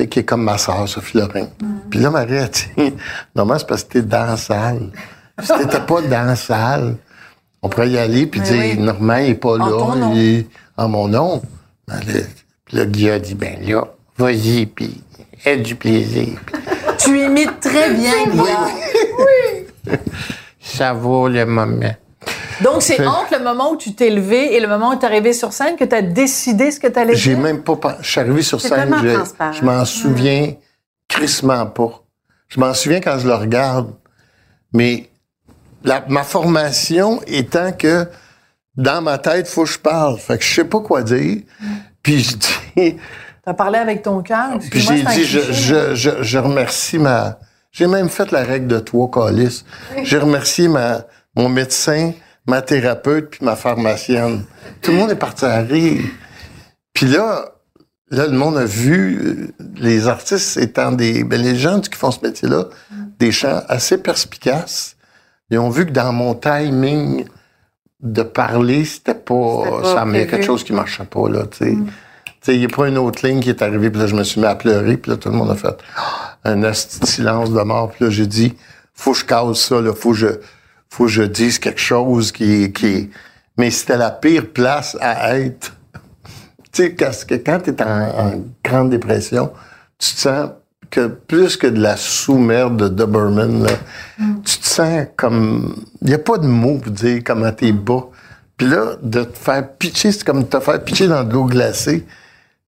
[0.00, 1.48] Sais, qui est comme ma sœur, Sophie Lorrain.
[1.90, 2.64] Puis là, Marie a dit,
[3.36, 4.90] non, c'est parce que t'es dans la salle.
[5.42, 6.96] Si t'étais pas dans la salle,
[7.60, 8.78] on pourrait y aller puis dire, oui.
[8.78, 10.12] Normand, il est pas là, ton nom.
[10.14, 10.46] il est
[10.78, 11.42] en mon nom.
[11.86, 12.20] Ben, là,
[12.64, 13.84] Puis là, Guy a dit, ben là,
[14.16, 15.02] vas-y, puis
[15.44, 16.40] aie du plaisir.
[16.98, 19.98] Tu imites très bien, Guillaume.
[20.60, 21.94] Ça vaut le moment.
[22.62, 25.04] Donc, c'est entre le moment où tu t'es levé et le moment où tu es
[25.06, 27.42] arrivé sur scène que tu as décidé ce que tu allais J'ai dire?
[27.42, 27.98] même pas.
[28.00, 28.94] Je suis arrivé sur scène,
[29.52, 30.54] je, m'en souviens
[31.08, 32.02] crissement pas.
[32.48, 33.94] Je m'en souviens quand je le regarde.
[34.72, 35.08] Mais
[35.84, 38.06] la- ma formation étant que
[38.76, 40.18] dans ma tête, faut que je parle.
[40.18, 41.42] Fait que je sais pas quoi dire.
[42.02, 42.96] Puis je dis,
[43.42, 44.58] Tu as parlé avec ton cœur.
[44.70, 45.52] puis j'ai dit, je, cliché.
[45.54, 47.38] je, je, je remercie ma.
[47.72, 49.64] J'ai même fait la règle de trois calices.
[50.02, 51.02] J'ai remercié ma,
[51.34, 52.12] mon médecin,
[52.50, 54.44] ma thérapeute, puis ma pharmacienne.
[54.82, 56.04] Tout le monde est parti à rire.
[56.92, 57.52] Puis là,
[58.10, 61.24] là, le monde a vu euh, les artistes étant des.
[61.24, 62.66] Ben, les gens qui font ce métier-là,
[63.18, 64.96] des chants assez perspicaces.
[65.50, 67.24] Ils ont vu que dans mon timing
[68.00, 69.64] de parler, c'était pas.
[69.84, 71.76] Ça il y a quelque chose qui marchait pas, là, tu sais.
[72.24, 74.14] Tu sais, il n'y a pas une autre ligne qui est arrivée, puis là, je
[74.14, 76.38] me suis mis à pleurer, puis là, tout le monde a fait Ah!
[76.44, 78.54] un silence de mort, puis là, j'ai dit,
[78.94, 80.28] faut que je cause ça, là, faut que je,
[80.90, 83.10] faut que je dise quelque chose qui est, qui.
[83.56, 85.72] Mais c'était la pire place à être.
[86.72, 89.50] tu sais, parce que quand t'es en, en grande dépression,
[89.98, 90.50] tu te sens
[90.90, 93.72] que plus que de la sous-merde de Doberman, là,
[94.44, 95.76] tu te sens comme...
[96.02, 98.06] Il n'y a pas de mots pour dire comment t'es bas.
[98.56, 102.04] Puis là, de te faire pitcher, c'est comme te faire pitcher dans de l'eau glacée.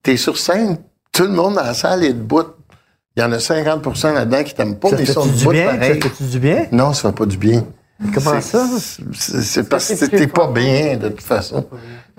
[0.03, 0.79] T'es sur scène,
[1.11, 2.45] tout le monde dans la salle est debout.
[3.17, 5.67] Il y en a 50% là-dedans qui t'aiment pas, Ça mais ils sont debout bien?
[5.67, 5.99] Ça pareil.
[5.99, 6.67] te fait du bien?
[6.73, 7.65] Non, ça fait pas du bien.
[8.15, 8.67] Comment ça?
[9.15, 11.67] C'est parce que t'es pas bien, de toute façon.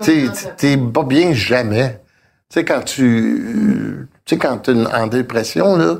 [0.02, 2.00] Tu t'es pas bien jamais.
[2.48, 4.08] Tu sais, quand tu...
[4.24, 5.96] Tu sais, quand t'es en dépression, là,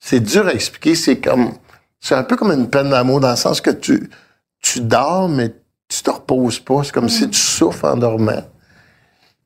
[0.00, 0.94] c'est dur à expliquer.
[0.94, 1.52] C'est comme...
[2.00, 4.10] C'est un peu comme une peine d'amour dans le sens que tu,
[4.60, 5.54] tu dors, mais
[5.88, 6.82] tu te reposes pas.
[6.82, 8.42] C'est comme si tu souffres en dormant.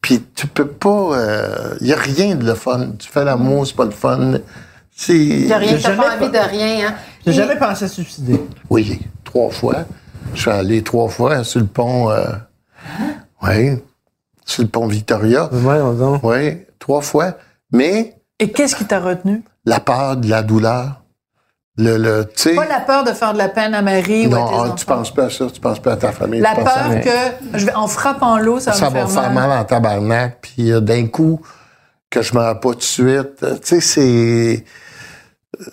[0.01, 1.19] Puis tu peux pas...
[1.81, 2.93] Il y a rien de le fun.
[2.99, 4.19] Tu fais l'amour, c'est pas le fun.
[4.29, 4.41] Rien,
[4.99, 6.95] J'ai t'as pas jamais envie de rien, hein.
[7.27, 8.41] J'ai jamais pensé à suicider.
[8.71, 9.01] Oui,
[9.37, 9.85] trois fois.
[10.35, 12.11] Je suis allé trois fois sur le pont.
[12.11, 12.25] Euh,
[13.43, 13.79] oui,
[14.45, 15.49] sur le pont Victoria.
[15.53, 16.21] Donc.
[16.23, 17.35] Oui, trois fois.
[17.73, 19.43] Mais Et qu'est-ce qui t'a retenu?
[19.67, 21.03] la peur de la douleur.
[21.79, 22.55] Le, le, tu sais.
[22.55, 24.55] Pas la peur de faire de la peine à Marie ou à tes Non, ah,
[24.63, 24.75] enfants.
[24.77, 26.41] tu penses pas à ça, tu penses pas à ta famille.
[26.41, 29.49] La à- peur que, je vais, en frappant l'eau, ça, ça va me faire mal.
[29.49, 31.41] mal en tabarnak, puis euh, d'un coup,
[32.09, 33.43] que je m'en pas tout de suite.
[33.43, 34.65] Euh, Tu sais, c'est.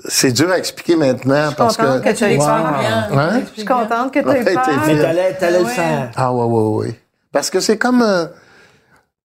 [0.08, 2.10] C'est dur à expliquer maintenant parce contente que.
[2.10, 2.46] que tu aies Wow.
[2.48, 3.42] Hein?
[3.52, 4.64] Je suis contente que tu aies peur.
[4.88, 5.02] Mais
[5.40, 6.12] t'allais, le faire.
[6.16, 7.00] Ah ouais, ouais, ouais.
[7.32, 8.02] Parce que c'est comme...
[8.02, 8.26] euh,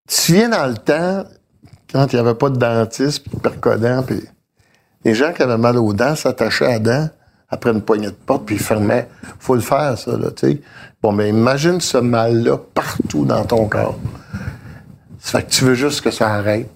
[0.09, 1.25] tu viens dans le temps,
[1.93, 4.23] quand il n'y avait pas de dentiste, puis de percodant, puis
[5.05, 7.09] les gens qui avaient mal aux dents s'attachaient à la dent
[7.51, 9.09] après une poignée de porte, puis ils fermaient.
[9.39, 10.61] faut le faire, ça, là, tu sais.
[11.03, 13.99] Bon, mais imagine ce mal-là partout dans ton corps.
[15.21, 16.69] Ça fait que tu veux juste que ça arrête.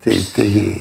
[0.00, 0.80] T'es- t'es-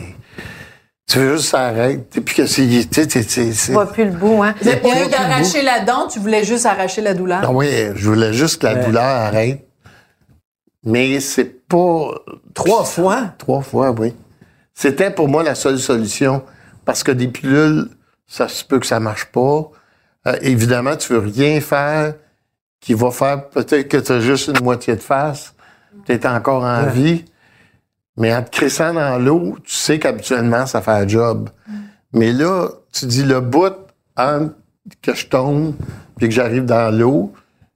[1.07, 2.09] tu veux juste que ça arrête.
[2.09, 2.67] Puis que c'est...
[2.89, 4.53] tu vois plus le bout, hein.
[4.61, 7.39] Au lieu d'arracher la dent, tu voulais juste arracher la douleur.
[7.43, 8.85] Ah oui, je voulais juste que la Ouais.
[8.85, 9.65] douleur arrête.
[10.83, 12.09] Mais c'est pas.
[12.53, 13.33] Trois fois?
[13.37, 14.13] Trois fois, oui.
[14.73, 16.43] C'était pour moi la seule solution.
[16.85, 17.89] Parce que des pilules,
[18.27, 19.69] ça se peut que ça marche pas.
[20.27, 22.13] Euh, évidemment, tu veux rien faire
[22.79, 25.53] qui va faire peut-être que tu as juste une moitié de face.
[26.05, 26.91] Tu es encore en Ouais.
[26.91, 27.25] vie.
[28.17, 31.49] Mais en te crissant dans l'eau, tu sais qu'habituellement, ça fait un job.
[32.13, 33.73] Mais là, tu dis le bout
[34.17, 34.53] entre
[35.01, 35.73] que je tombe
[36.17, 37.33] puis que j'arrive dans l'eau.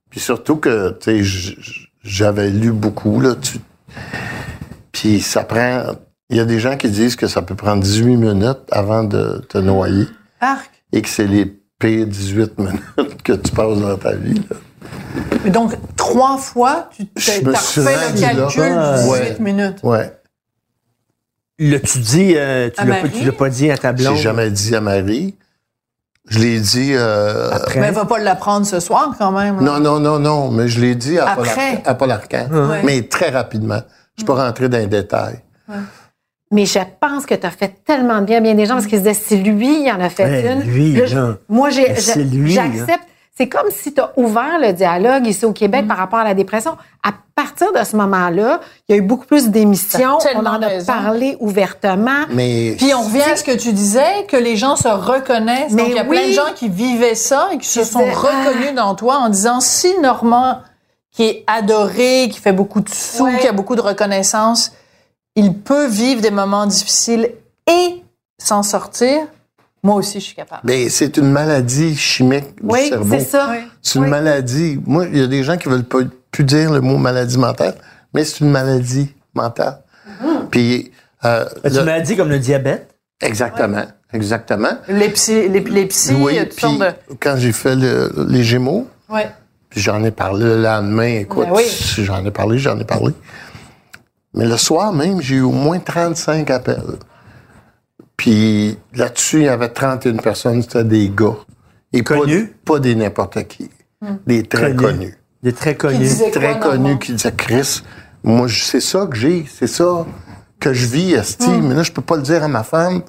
[0.09, 1.55] Puis surtout que, tu sais,
[2.03, 3.35] j'avais lu beaucoup, là.
[3.35, 3.59] tu-
[4.91, 5.83] Puis ça prend...
[6.29, 9.45] Il y a des gens qui disent que ça peut prendre 18 minutes avant de
[9.49, 10.07] te noyer
[10.39, 10.71] Arc.
[10.93, 11.45] et que c'est les
[11.77, 14.41] pires 18 minutes que tu passes dans ta vie.
[14.49, 15.49] là.
[15.49, 19.37] Donc, trois fois, tu t'es refait le calcul du 18 ouais.
[19.39, 19.79] minutes.
[19.83, 20.13] Ouais.
[21.59, 23.19] L'as-tu dit, euh, tu À l'as pas, Marie?
[23.19, 24.15] tu l'as pas dit à ta blonde?
[24.15, 25.35] J'ai jamais dit à Marie.
[26.27, 26.91] Je l'ai dit.
[26.93, 29.57] euh, Mais elle va pas l'apprendre ce soir quand même.
[29.57, 29.61] là.
[29.61, 31.69] non, non, non, non, mais je l'ai dit à Paul, Après?
[31.73, 32.47] Arcand, à Paul Arcand,
[32.83, 33.81] mais très rapidement.
[34.17, 35.39] Je peux rentrer dans les détails.
[36.51, 38.85] Mais je pense que tu as fait tellement de bien à bien des gens parce
[38.85, 40.61] qu'ils se disaient, si lui, il en a fait Ouais, une.
[40.61, 43.05] lui, Là, je- moi, j'ai, c'est lui, j'accepte.
[43.37, 45.53] C'est comme si tu as ouvert le dialogue ici au Mm.
[45.53, 46.77] Québec par rapport à la dépression.
[47.03, 50.17] À partir de ce moment-là, il y a eu beaucoup plus d'émissions.
[50.35, 50.85] On en a raison.
[50.85, 52.25] parlé ouvertement.
[52.29, 55.71] Mais Puis on revient à ce que tu disais, que les gens se reconnaissent.
[55.71, 56.09] Mais Donc, il y a oui.
[56.17, 59.29] plein de gens qui vivaient ça et qui se sont disaient, reconnus dans toi en
[59.29, 60.59] disant, si Normand,
[61.11, 63.37] qui est adoré, qui fait beaucoup de sous, Ouais.
[63.39, 64.73] qui a beaucoup de reconnaissance,
[65.35, 67.31] il peut vivre des moments difficiles
[67.67, 68.03] et
[68.37, 69.19] s'en sortir,
[69.83, 70.61] moi aussi, je suis capable.
[70.63, 73.15] mais c'est une maladie chimique du Oui, cerveau.
[73.17, 73.53] c'est ça.
[73.81, 74.09] C'est une Oui.
[74.11, 74.79] maladie.
[74.85, 75.99] Moi, il y a des gens qui veulent pas
[76.31, 77.75] plus dire le mot maladie mentale,
[78.13, 79.79] mais c'est une maladie mentale.
[80.07, 80.49] Mm-hmm.
[80.51, 80.91] Puis,
[81.25, 82.93] euh, Tu le- m'as dit comme le diabète.
[83.21, 84.69] exactement, exactement.
[84.87, 87.15] L'épilepsie, l'épilepsie, il y a toutes puis sortes de...
[87.19, 89.29] quand j'ai fait le- les Gémeaux, Ouais.
[89.69, 91.63] puis j'en ai parlé le lendemain, écoute, Ben oui.
[91.65, 93.13] si j'en ai parlé, j'en ai parlé.
[94.33, 96.81] Mais le soir même, j'ai eu au moins 35 appels.
[98.17, 101.35] Puis là-dessus, il y avait 31 personnes, c'était des gars.
[101.93, 102.53] Et pas- Connus?
[102.65, 103.69] Pas, des n'importe qui.
[104.01, 104.15] Hmm.
[104.27, 104.97] Des très Connus.
[104.99, 105.17] connus.
[105.43, 106.07] Des très connus.
[106.07, 107.81] C'est Très quoi, connus qui disaient Chris,
[108.23, 110.05] moi, je- c'est ça que j'ai, c'est ça
[110.59, 111.67] que je vis, Esti, Hmm.
[111.67, 113.01] mais là, je peux pas le dire à ma femme.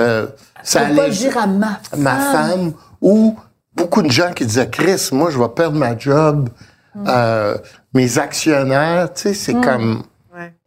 [0.00, 0.26] Euh,
[0.62, 2.00] ça Faut pas allait- le dire à ma femme.
[2.00, 3.36] ma femme ou
[3.76, 6.48] beaucoup de gens qui disaient Chris, moi je vais perdre ma job,
[6.94, 7.04] Hmm.
[7.08, 7.56] euh,
[7.94, 10.02] mes actionnaires, tu sais, c'est comme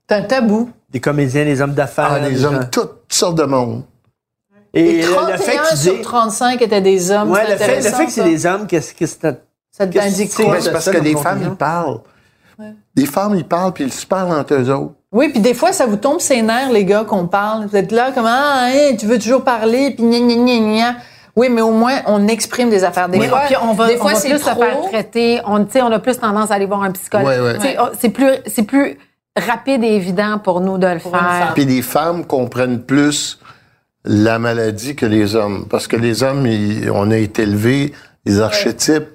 [0.07, 0.69] C'est un tabou.
[0.95, 2.07] Des comédiens, des hommes d'affaires.
[2.09, 2.67] ah, des des hommes gens.
[2.71, 3.83] toutes sortes de monde.
[4.73, 6.01] Et, Et le- 31 le fait que sur dis.
[6.01, 7.31] 35 étaient des hommes.
[7.31, 9.19] Ouais, c'est le fait, le fait que c'est des hommes, qu'est-ce que c'est.
[9.73, 10.43] Ça t'indique que c'est?
[10.43, 10.53] quoi?
[10.53, 11.99] Ouais, c'est parce que les femmes ils parlent.
[12.95, 14.93] Les femmes ils parlent puis ils se parlent entre eux autres.
[15.11, 17.65] Oui, puis des fois, ça vous tombe ses nerfs, les gars, qu'on parle.
[17.67, 20.95] Vous êtes là comme, ah, hein, tu veux toujours parler, puis gna, gna, gna, gna.
[21.35, 23.09] Oui, mais au moins, on exprime des affaires.
[23.09, 24.61] Des Oui, fois, puis on va, des on fois va c'est plus se trop.
[24.61, 25.41] faire traiter.
[25.45, 27.27] On, on a plus tendance à aller voir un psychologue.
[27.27, 27.77] Ouais, ouais.
[27.81, 28.97] Oh, C'est plus, c'est plus
[29.35, 31.51] rapide et évident pour nous de le faire.
[31.53, 33.39] Puis les femmes comprennent plus
[34.05, 35.65] la maladie que les hommes.
[35.69, 37.93] Parce que les hommes ils- on a été élevés
[38.25, 39.09] les archétypes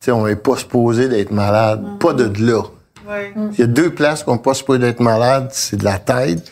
[0.00, 2.62] tu sais on n'est pas supposé d'être malade, pas de là.
[3.52, 6.50] Il y a deux places qu'on n'est pas supposé d'être malade, c'est de la tête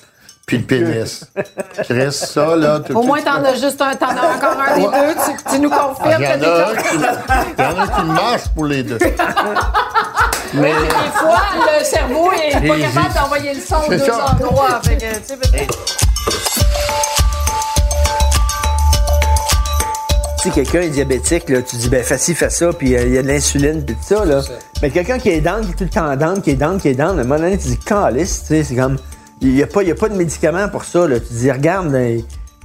[0.49, 1.25] puis le pénis.
[1.85, 2.77] Chris, ça, là...
[2.77, 5.15] Au tu- moins, t'en as juste un, t'en as encore un des deux.
[5.25, 7.01] Tu, tu nous Ah, confirmes Il y que en t'es a un comme- qui, il
[7.63, 8.99] y en a un qui marche pour les deux.
[10.55, 11.41] Mais Des fois,
[11.79, 14.81] le cerveau est pas capable d'envoyer le son aux deux endroits.
[14.83, 15.79] Fait que, tu sais, peut-être-
[20.43, 23.13] Si quelqu'un est diabétique, là, tu dis, ben, fais ci, fais ça, puis euh, il
[23.15, 24.41] y a de l'insuline, puis tout ça, là.
[24.81, 26.89] Mais quelqu'un qui est down, qui est tout le temps down, qui est down, qui
[26.89, 28.97] est down, à un moment donné, tu dis, calice, tu sais, c'est comme,
[29.41, 31.21] il n'y a, pas- il y a pas de médicament pour ça, là.
[31.21, 32.19] Tu dis, regarde, euh,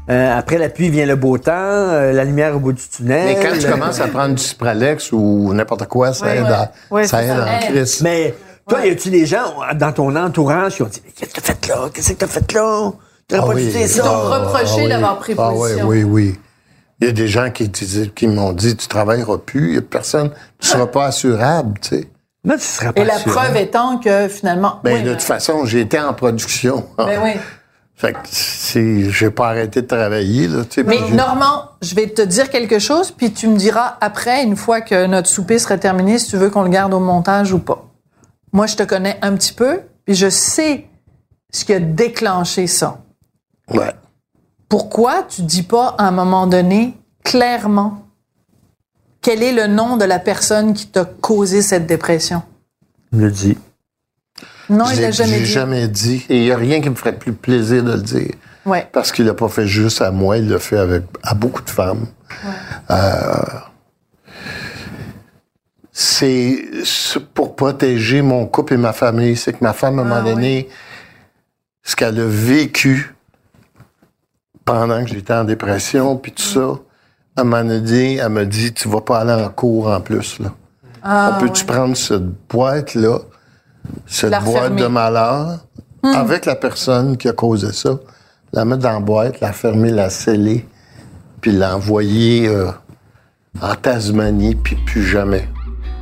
[0.09, 3.37] euh, après la pluie vient le beau temps, euh, la lumière au bout du tunnel.
[3.37, 7.05] Mais quand tu commences à prendre du Cipralex ou n'importe quoi, ça aide à, Ouais,
[7.07, 7.45] ça aide ça.
[7.45, 8.01] en crise.
[8.01, 8.33] Mais,
[8.67, 11.53] toi, y a-tu des gens dans ton entourage qui ont dit, mais qu'est-ce que t'as
[11.53, 11.89] fait là?
[11.93, 12.91] Qu'est-ce que t'as fait là?
[13.27, 13.65] T'aurais Ah pas oui.
[13.65, 14.11] dû dire Ils t'ont ça.
[14.39, 14.89] reproché oui.
[14.89, 15.87] d'avoir pris Ah position.
[15.87, 16.39] oui, oui, oui.
[17.01, 20.31] Il y a des gens qui, m'ont dit, tu travailleras plus, il y a personne,
[20.59, 22.07] tu seras pas assurable, tu sais.
[22.95, 24.79] Et la preuve étant que finalement.
[24.83, 26.85] Ben, oui, de toute façon, j'ai été en production.
[26.97, 27.31] ben oui.
[27.95, 30.83] Fait que c'est, j'ai pas arrêté de travailler, là, tu sais.
[30.83, 34.81] Mais Normand, je vais te dire quelque chose, puis tu me diras après, une fois
[34.81, 37.85] que notre souper sera terminé, si tu veux qu'on le garde au montage ou pas.
[38.51, 40.85] Moi, je te connais un petit peu, puis je sais
[41.51, 42.99] ce qui a déclenché ça.
[43.69, 43.93] Ouais.
[44.67, 48.03] Pourquoi tu dis pas à un moment donné clairement?
[49.23, 52.43] Quel est le nom de la personne qui t'a causé cette dépression?
[53.11, 53.57] Il me le dit.
[54.69, 55.45] Non, il l'a jamais dit.
[55.45, 56.25] jamais dit.
[56.29, 58.33] Et il n'y a rien qui me ferait plus plaisir de le dire.
[58.65, 58.87] Ouais.
[58.91, 61.69] Parce qu'il l'a pas fait juste à moi, il l'a fait avec à beaucoup de
[61.69, 62.05] femmes.
[62.89, 63.33] Euh,
[65.91, 66.65] c'est
[67.33, 69.37] pour protéger mon couple et ma famille.
[69.37, 70.69] C'est que ma femme, à un moment donné,
[71.83, 73.15] ce qu'elle a vécu
[74.65, 76.79] pendant que j'étais en dépression, puis tout ça,
[77.35, 80.39] à un moment donné, elle m'a dit, tu vas pas aller en cours en plus,
[80.39, 80.53] là.
[81.05, 83.17] On peut-tu prendre cette boîte-là,
[84.05, 84.81] cette La boîte refermer.
[84.81, 85.59] de malheur,
[86.03, 87.97] avec la personne qui a causé ça,
[88.53, 90.65] la mettre dans la boîte, la fermer, la sceller,
[91.41, 92.69] puis l'envoyer euh,
[93.61, 95.49] en Tasmanie, puis plus jamais.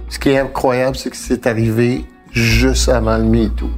[0.09, 3.69] Ce qui est incroyable, c'est que c'est arrivé juste avant le MeToo.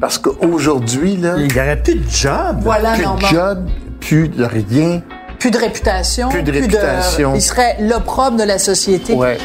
[0.00, 2.58] Parce qu'aujourd'hui, là, Il n'y aurait plus de job.
[2.60, 3.66] Voilà, plus de job,
[4.00, 5.02] plus de rien.
[5.38, 6.28] Plus de réputation.
[6.28, 7.34] Plus de réputation.
[7.34, 9.12] il serait l'opprobre de la société.
[9.14, 9.38] Ouais.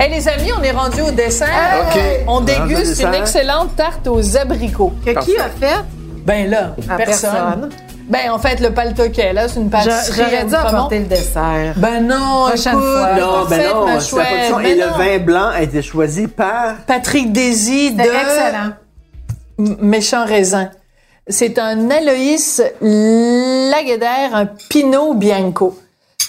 [0.00, 1.48] Hey, les amis, on est rendu au dessert.
[1.94, 2.00] OK.
[2.26, 4.92] On déguste une excellente tarte aux abricots.
[5.04, 5.80] Que qui a fait?
[6.26, 7.30] Ben là, À personne.
[7.30, 7.70] personne.
[8.08, 10.22] Ben, en fait, le paltoquet, là, c'est une pâtisserie.
[10.30, 11.72] J'aurais dû apporter le dessert.
[11.76, 13.14] Ben non, Prochaine écoute, fois.
[13.14, 14.26] Non, ben non, ma chouette.
[14.56, 14.96] Ben Et le non.
[14.98, 16.74] vin blanc a été choisi par.
[16.86, 18.72] Patrick Désy de excellent.
[19.58, 20.70] Méchant Raisin.
[21.28, 22.60] C'est un Aloïs
[23.70, 25.78] Laguedère, un Pinot Bianco.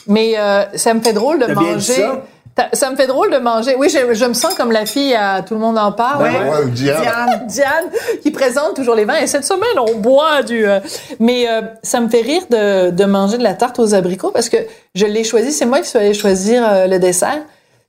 [0.07, 1.93] Mais euh, ça me fait drôle de manger.
[1.93, 2.91] ça?
[2.91, 3.76] Me fait drôle de manger.
[3.78, 6.24] Oui, je, je me sens comme la fille à Tout le monde en parle.
[6.26, 7.01] Ben ouais, Diane.
[7.01, 7.86] Diane, Diane,
[8.21, 9.17] qui présente toujours les vins.
[9.19, 10.67] Et cette semaine, on boit du.
[10.67, 10.80] euh,
[11.19, 14.49] mais euh, ça me fait rire de, de manger de la tarte aux abricots parce
[14.49, 14.57] que
[14.93, 15.51] je l'ai choisi.
[15.51, 17.41] C'est moi qui suis allée choisir le dessert.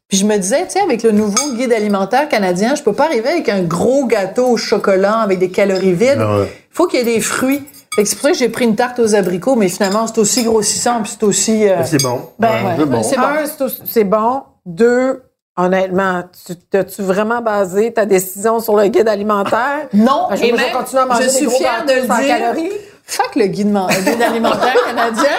[0.08, 3.04] Puis je me disais, tu sais, avec le nouveau guide alimentaire canadien, je peux pas
[3.06, 6.18] arriver avec un gros gâteau au chocolat avec des calories vides.
[6.20, 6.52] Ah ouais.
[6.70, 7.62] faut qu'il y ait des fruits.
[7.94, 10.18] Fait que c'est pour ça que j'ai pris une tarte aux abricots, mais finalement, c'est
[10.18, 11.68] aussi grossissant, puis c'est aussi...
[11.68, 12.20] euh, C'est bon.
[12.38, 13.02] Ben, Ouais, c'est bon.
[13.02, 13.22] c'est bon.
[13.22, 14.42] Un, c'est bon.
[14.66, 15.22] Deux,
[15.56, 19.88] honnêtement, tu t'as-tu vraiment basé ta décision sur le guide alimentaire?
[19.94, 22.36] Non, Ben, je- et même, continue à manger je suis fière de le dire.
[22.36, 22.70] calories.
[23.04, 25.30] Fuck le guide, guide alimentaire canadien.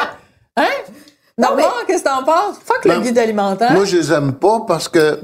[0.58, 0.64] Hein?
[1.38, 2.56] Normand, qu'est-ce que t'en penses?
[2.64, 3.74] Fuck le Ben, guide alimentaire.
[3.74, 5.20] Moi, je les aime pas parce que.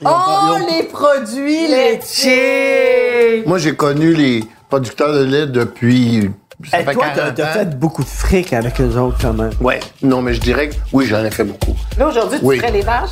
[0.00, 3.44] oh, pas- ils ont- les produits laitiers!
[3.46, 6.28] Moi, j'ai connu les producteurs de lait depuis.
[6.68, 9.52] Ça Et fait toi, 40 t'as fait beaucoup de fric avec eux autres, quand même.
[9.60, 9.78] Ouais.
[10.02, 11.76] Non, mais je dirais que oui, j'en ai fait beaucoup.
[11.98, 12.58] Là, aujourd'hui, tu Oui.
[12.58, 13.10] ferais les vaches?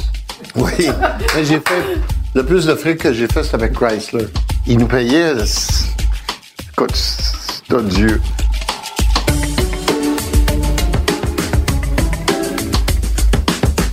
[0.56, 0.88] Oui.
[1.36, 1.98] mais j'ai fait.
[2.34, 4.26] Le plus de fric que j'ai fait, c'est avec Chrysler.
[4.66, 5.46] Ils nous payaient.
[5.46, 5.84] c'est-
[6.72, 8.20] Écoute, c'est odieux.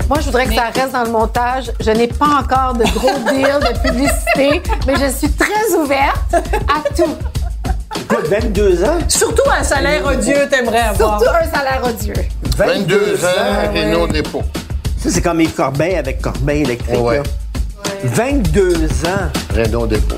[0.10, 1.72] Moi, je voudrais que ça reste dans le montage.
[1.80, 6.82] Je n'ai pas encore de gros deal de publicité, mais je suis très ouverte à
[6.96, 7.16] tout.
[7.96, 8.98] Écoute, 22 ans?
[9.08, 11.22] Surtout un salaire odieux, t'aimerais avoir.
[11.22, 12.14] Surtout un salaire odieux.
[12.58, 14.42] 22 ans, Renault Dépôt.
[14.98, 17.00] Ça, c'est comme Yves Corbeil avec Corbeil électrique.
[17.00, 17.18] Ouais.
[17.18, 17.24] là.
[18.04, 19.30] 22 ans.
[19.56, 20.16] Renault Dépôt.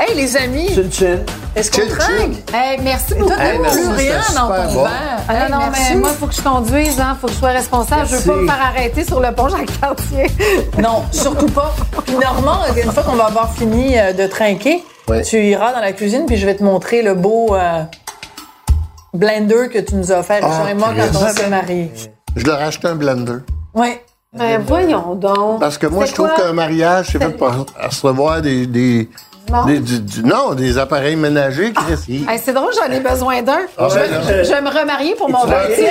[0.00, 1.18] Hey, les amis, Chin chin.
[1.54, 2.36] Est-ce qu'on trinque?
[2.54, 3.32] Hey, merci beaucoup.
[3.38, 4.82] Hey, merci, Plus rien dans ton bon.
[4.84, 5.18] verre.
[5.28, 5.82] Ah Hey, non, non, merci.
[5.94, 7.16] mais moi, il faut que je conduise, hein.
[7.20, 8.06] faut que je sois responsable.
[8.06, 8.42] Je veux pas Merci.
[8.42, 10.26] me faire arrêter sur le pont Jacques-Cartier.
[10.78, 11.74] Non, surtout pas.
[12.06, 15.22] Puis Normand, une fois qu'on va avoir fini euh, de trinquer, Ouais.
[15.22, 17.82] tu iras dans la cuisine puis je vais te montrer le beau euh,
[19.14, 21.92] blender que tu nous as offert, Richard Ah, et moi, quand on s'est mariés.
[22.36, 23.38] Je leur ai acheté un blender.
[23.74, 23.98] Oui.
[24.32, 25.60] Ben, voyons donc.
[25.60, 28.66] Parce que moi, je trouve qu'un mariage, c'est fait pour recevoir des.
[28.66, 29.10] des,
[29.48, 29.64] Bon.
[29.66, 31.94] des- du- du- non, des appareils ménagers, Chris.
[32.08, 33.58] Il- Hey, c'est drôle, j'en ai besoin d'un.
[33.76, 35.90] Ah, je, ben, je vais me remarier pour mon tu vas 20e.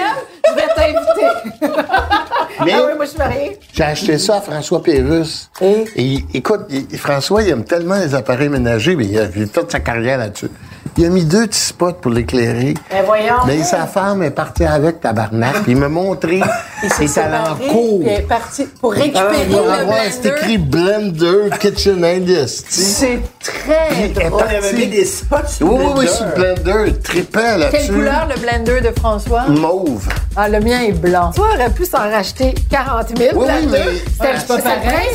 [0.50, 1.62] Je vais t'inviter.
[2.66, 3.60] Mais Ah oui, moi, je suis mariée.
[3.74, 4.82] j'ai acheté ça à François.
[4.88, 5.86] Et?
[5.96, 9.72] Et écoute, il- François, il aime tellement les appareils ménagers, mais il a fait toute
[9.72, 10.50] sa carrière là-dessus.
[10.98, 12.74] Il a mis deux petits spots pour l'éclairer.
[12.90, 13.36] Ben, voyons.
[13.48, 15.64] Mais sa femme est partie avec tabarnak.
[15.64, 16.42] Puis il m'a montré.
[16.84, 18.00] Il s'est est allé en séparé, cours.
[18.02, 20.30] puis il est parti pour récupérer il le avoir, c'est blender.
[20.42, 22.82] écrit Blender Kitchen Industry.
[22.84, 24.44] C'est très Il est drôle.
[24.46, 26.08] On avait mis des spots sur Oui, oui, oui, blender.
[26.12, 26.34] sur le
[26.64, 27.72] Blender, trippant là-dessus.
[27.88, 29.44] Quelle couleur le blender de François?
[29.48, 30.08] Mauve.
[30.36, 31.32] Ah, le mien est blanc.
[31.34, 33.32] Tu aurais pu s'en racheter 40 000.
[33.36, 33.70] Oui, deux.
[33.72, 33.80] mais-
[34.12, 35.08] C'était pas pareil.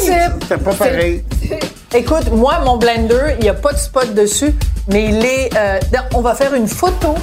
[0.49, 1.24] C'est pas pareil.
[1.95, 4.55] Écoute, moi, mon blender, il n'y a pas de spot dessus,
[4.89, 5.51] mais il est.
[5.57, 5.79] euh,
[6.15, 7.15] on va faire une photo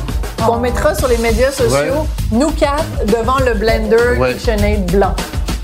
[0.46, 2.08] qu'on mettra sur les médias sociaux, Ouais.
[2.32, 4.34] nous quatre, devant le blender Ouais.
[4.34, 5.16] KitchenAid blanc.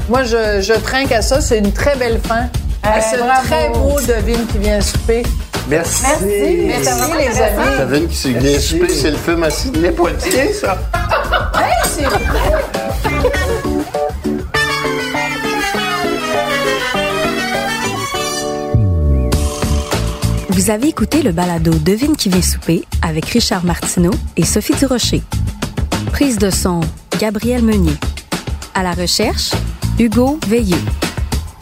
[0.10, 1.42] Moi, je, je trinque à ça.
[1.42, 2.48] C'est une très belle fin.
[2.84, 3.48] à ce bravo.
[3.48, 5.24] très beau devine qui vient souper.
[5.68, 6.04] Merci.
[6.04, 6.66] Merci.
[6.68, 7.98] Merci, les amis.
[8.00, 10.78] Une qui s'est bien soupé, c'est le film à Sidney Poitier, ça.
[11.56, 12.04] Hey, c'est
[20.70, 25.24] Vous avez écouté le balado Devine qui vient souper avec Richard Martineau et Sophie Durocher.
[26.12, 26.82] Prise de son,
[27.18, 27.96] Gabriel Meunier.
[28.76, 29.50] À la recherche,
[29.98, 30.78] Hugo Veilleux.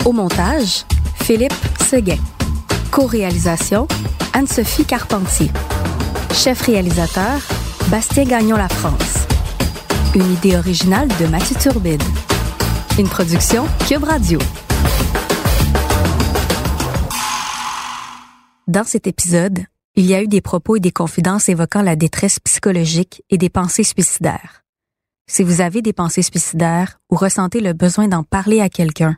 [0.03, 0.83] Au montage,
[1.23, 1.53] Philippe
[1.89, 2.17] Seguin.
[2.91, 3.87] Co-réalisation,
[4.33, 5.51] Anne-Sophie Carpentier.
[6.33, 7.39] Chef réalisateur,
[7.87, 9.25] Bastien Gagnon-La France.
[10.15, 12.03] Une idée originale de Mathieu Turbide.
[12.99, 14.39] Une production Cube Radio.
[18.67, 19.63] Dans cet épisode,
[19.95, 23.49] il y a eu des propos et des confidences évoquant la détresse psychologique et des
[23.49, 24.65] pensées suicidaires.
[25.25, 29.15] Si vous avez des pensées suicidaires ou ressentez le besoin d'en parler à quelqu'un,